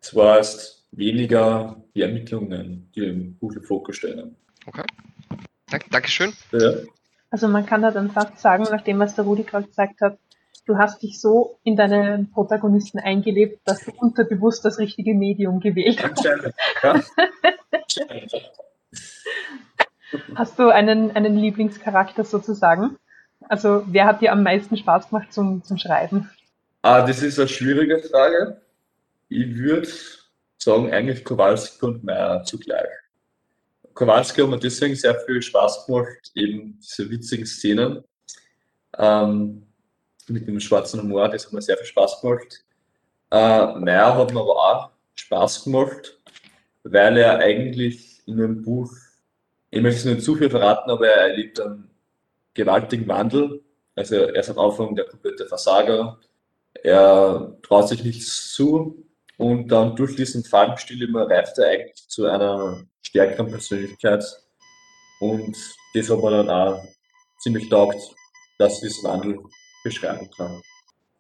[0.03, 4.37] Es war erst weniger die Ermittlungen, die im Buch im Fokus stehen.
[5.71, 6.35] Dank, Dankeschön.
[6.53, 6.73] Ja,
[7.31, 10.19] Also man kann da dann fast sagen, nachdem was der Rudi gerade gesagt hat,
[10.67, 16.03] du hast dich so in deinen Protagonisten eingelebt, dass du unterbewusst das richtige Medium gewählt
[16.03, 16.23] hast.
[16.83, 17.01] Ja.
[20.35, 22.99] Hast du einen, einen Lieblingscharakter sozusagen?
[23.49, 26.31] Also, wer hat dir am meisten Spaß gemacht zum, zum Schreiben?
[26.83, 28.61] Ah, das ist eine schwierige Frage.
[29.29, 29.89] Ich würde
[30.59, 32.89] sagen, eigentlich Kowalski und Meyer zugleich.
[33.95, 38.05] Kowalski hat mir deswegen sehr viel Spaß gemacht, eben diese witzigen Szenen
[38.99, 39.67] ähm,
[40.29, 42.65] mit dem schwarzen Humor, das hat mir sehr viel Spaß gemacht.
[43.31, 46.19] Äh, Meyer hat mir aber auch Spaß gemacht,
[46.85, 48.93] weil er eigentlich in dem Buch,
[49.71, 51.91] ich möchte nicht zu viel verraten, aber er erlebt einen
[52.55, 53.63] gewaltigen Wandel.
[53.95, 56.19] Also er ist am Anfang der komplette Versager,
[56.83, 62.27] er traut sich nichts zu und dann durch diesen Fallenstil immer reift er eigentlich zu
[62.27, 64.25] einer stärkeren Persönlichkeit
[65.21, 65.57] und
[65.95, 66.83] das hat mir dann auch
[67.39, 68.01] ziemlich taugt,
[68.59, 69.39] dass diesen Wandel
[69.85, 70.61] beschreiben kann.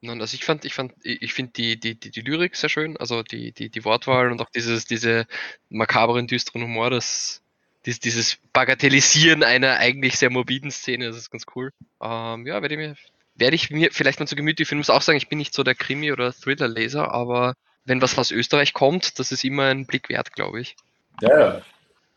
[0.00, 2.96] Nein, also ich fand, ich fand, ich finde die, die, die, die Lyrik sehr schön,
[2.96, 5.26] also die, die, die Wortwahl und auch dieses, diese
[5.68, 7.41] makaberen, düsteren Humor, das,
[7.86, 11.72] dieses, dieses Bagatellisieren einer eigentlich sehr morbiden Szene, das ist ganz cool.
[12.00, 12.96] Ähm, ja, werde ich mir,
[13.34, 14.78] werde ich mir vielleicht mal zu Gemüte führen.
[14.80, 17.54] Ich muss auch sagen, ich bin nicht so der Krimi- oder Thriller-Leser, aber
[17.84, 20.76] wenn was aus Österreich kommt, das ist immer ein Blick wert, glaube ich.
[21.20, 21.62] Ja, ja.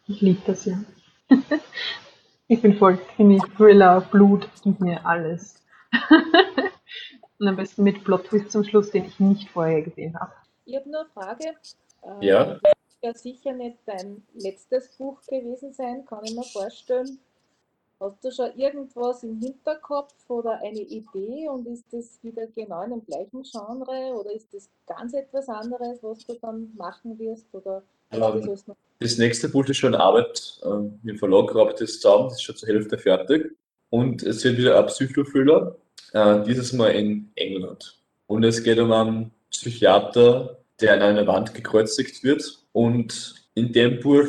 [0.07, 0.79] Ich liebe das ja.
[2.47, 5.63] ich bin voll Krimi, Thriller, Blut, gib mir alles.
[7.37, 10.31] Und am besten mit Plot-Twist zum Schluss, den ich nicht vorher gesehen habe.
[10.65, 11.55] Ich habe nur eine Frage.
[12.21, 12.59] Ja.
[13.05, 17.19] Ja sicher nicht dein letztes Buch gewesen sein, kann ich mir vorstellen.
[17.99, 22.89] Hast du schon irgendwas im Hinterkopf oder eine Idee und ist das wieder genau in
[22.89, 27.83] dem gleichen Genre oder ist das ganz etwas anderes, was du dann machen wirst oder
[28.09, 28.75] Ähm?
[28.99, 30.59] Das nächste Buch ist schon in Arbeit.
[30.63, 33.55] Ähm, Im Verlag arbeitet es zusammen, das ist schon zur Hälfte fertig.
[33.91, 35.75] Und es wird wieder ein Psychothriller,
[36.13, 37.99] äh, dieses Mal in England.
[38.25, 42.64] Und es geht um einen Psychiater, der an einer Wand gekreuzigt wird.
[42.75, 44.27] Und in dem Buch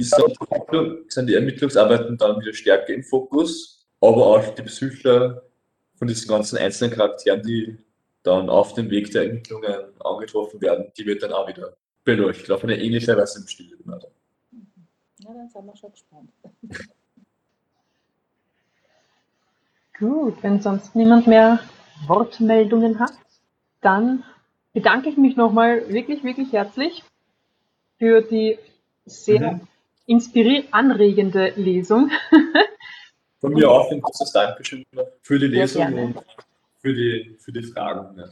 [0.00, 5.42] sind die Ermittlungsarbeiten dann wieder stärker im Fokus, aber auch die Psyche
[5.94, 7.76] von diesen ganzen einzelnen Charakteren, die
[8.22, 12.64] dann auf dem Weg der Ermittlungen angetroffen werden, die wird dann auch wieder beleuchtet, auf
[12.64, 13.76] eine ähnliche Weise im Stil.
[13.86, 13.98] Ja,
[15.34, 16.30] dann sind wir schon gespannt.
[19.98, 21.60] Gut, wenn sonst niemand mehr
[22.06, 23.12] Wortmeldungen hat,
[23.82, 24.24] dann
[24.72, 27.04] bedanke ich mich nochmal wirklich, wirklich herzlich
[28.04, 28.58] für die
[29.06, 29.60] sehr Mhm.
[30.04, 32.10] inspirierend anregende Lesung.
[33.40, 34.84] Von mir auch ein großes Dankeschön
[35.22, 36.16] für die Lesung und
[36.82, 38.18] für die, für die Fragen.
[38.18, 38.26] Ja.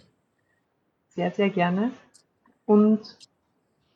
[1.09, 1.91] Sehr, sehr gerne.
[2.67, 3.01] Und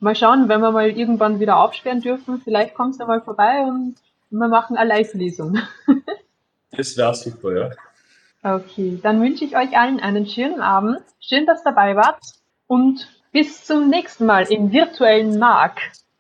[0.01, 3.97] mal schauen, wenn wir mal irgendwann wieder aufsperren dürfen, vielleicht kommst du mal vorbei und
[4.31, 5.59] wir machen eine Live-Lesung.
[6.71, 7.71] Das wäre super, ja.
[8.57, 11.01] Okay, dann wünsche ich euch allen einen schönen Abend.
[11.21, 12.23] Schön, dass ihr dabei wart
[12.67, 16.06] und bis zum nächsten Mal im virtuellen Markt.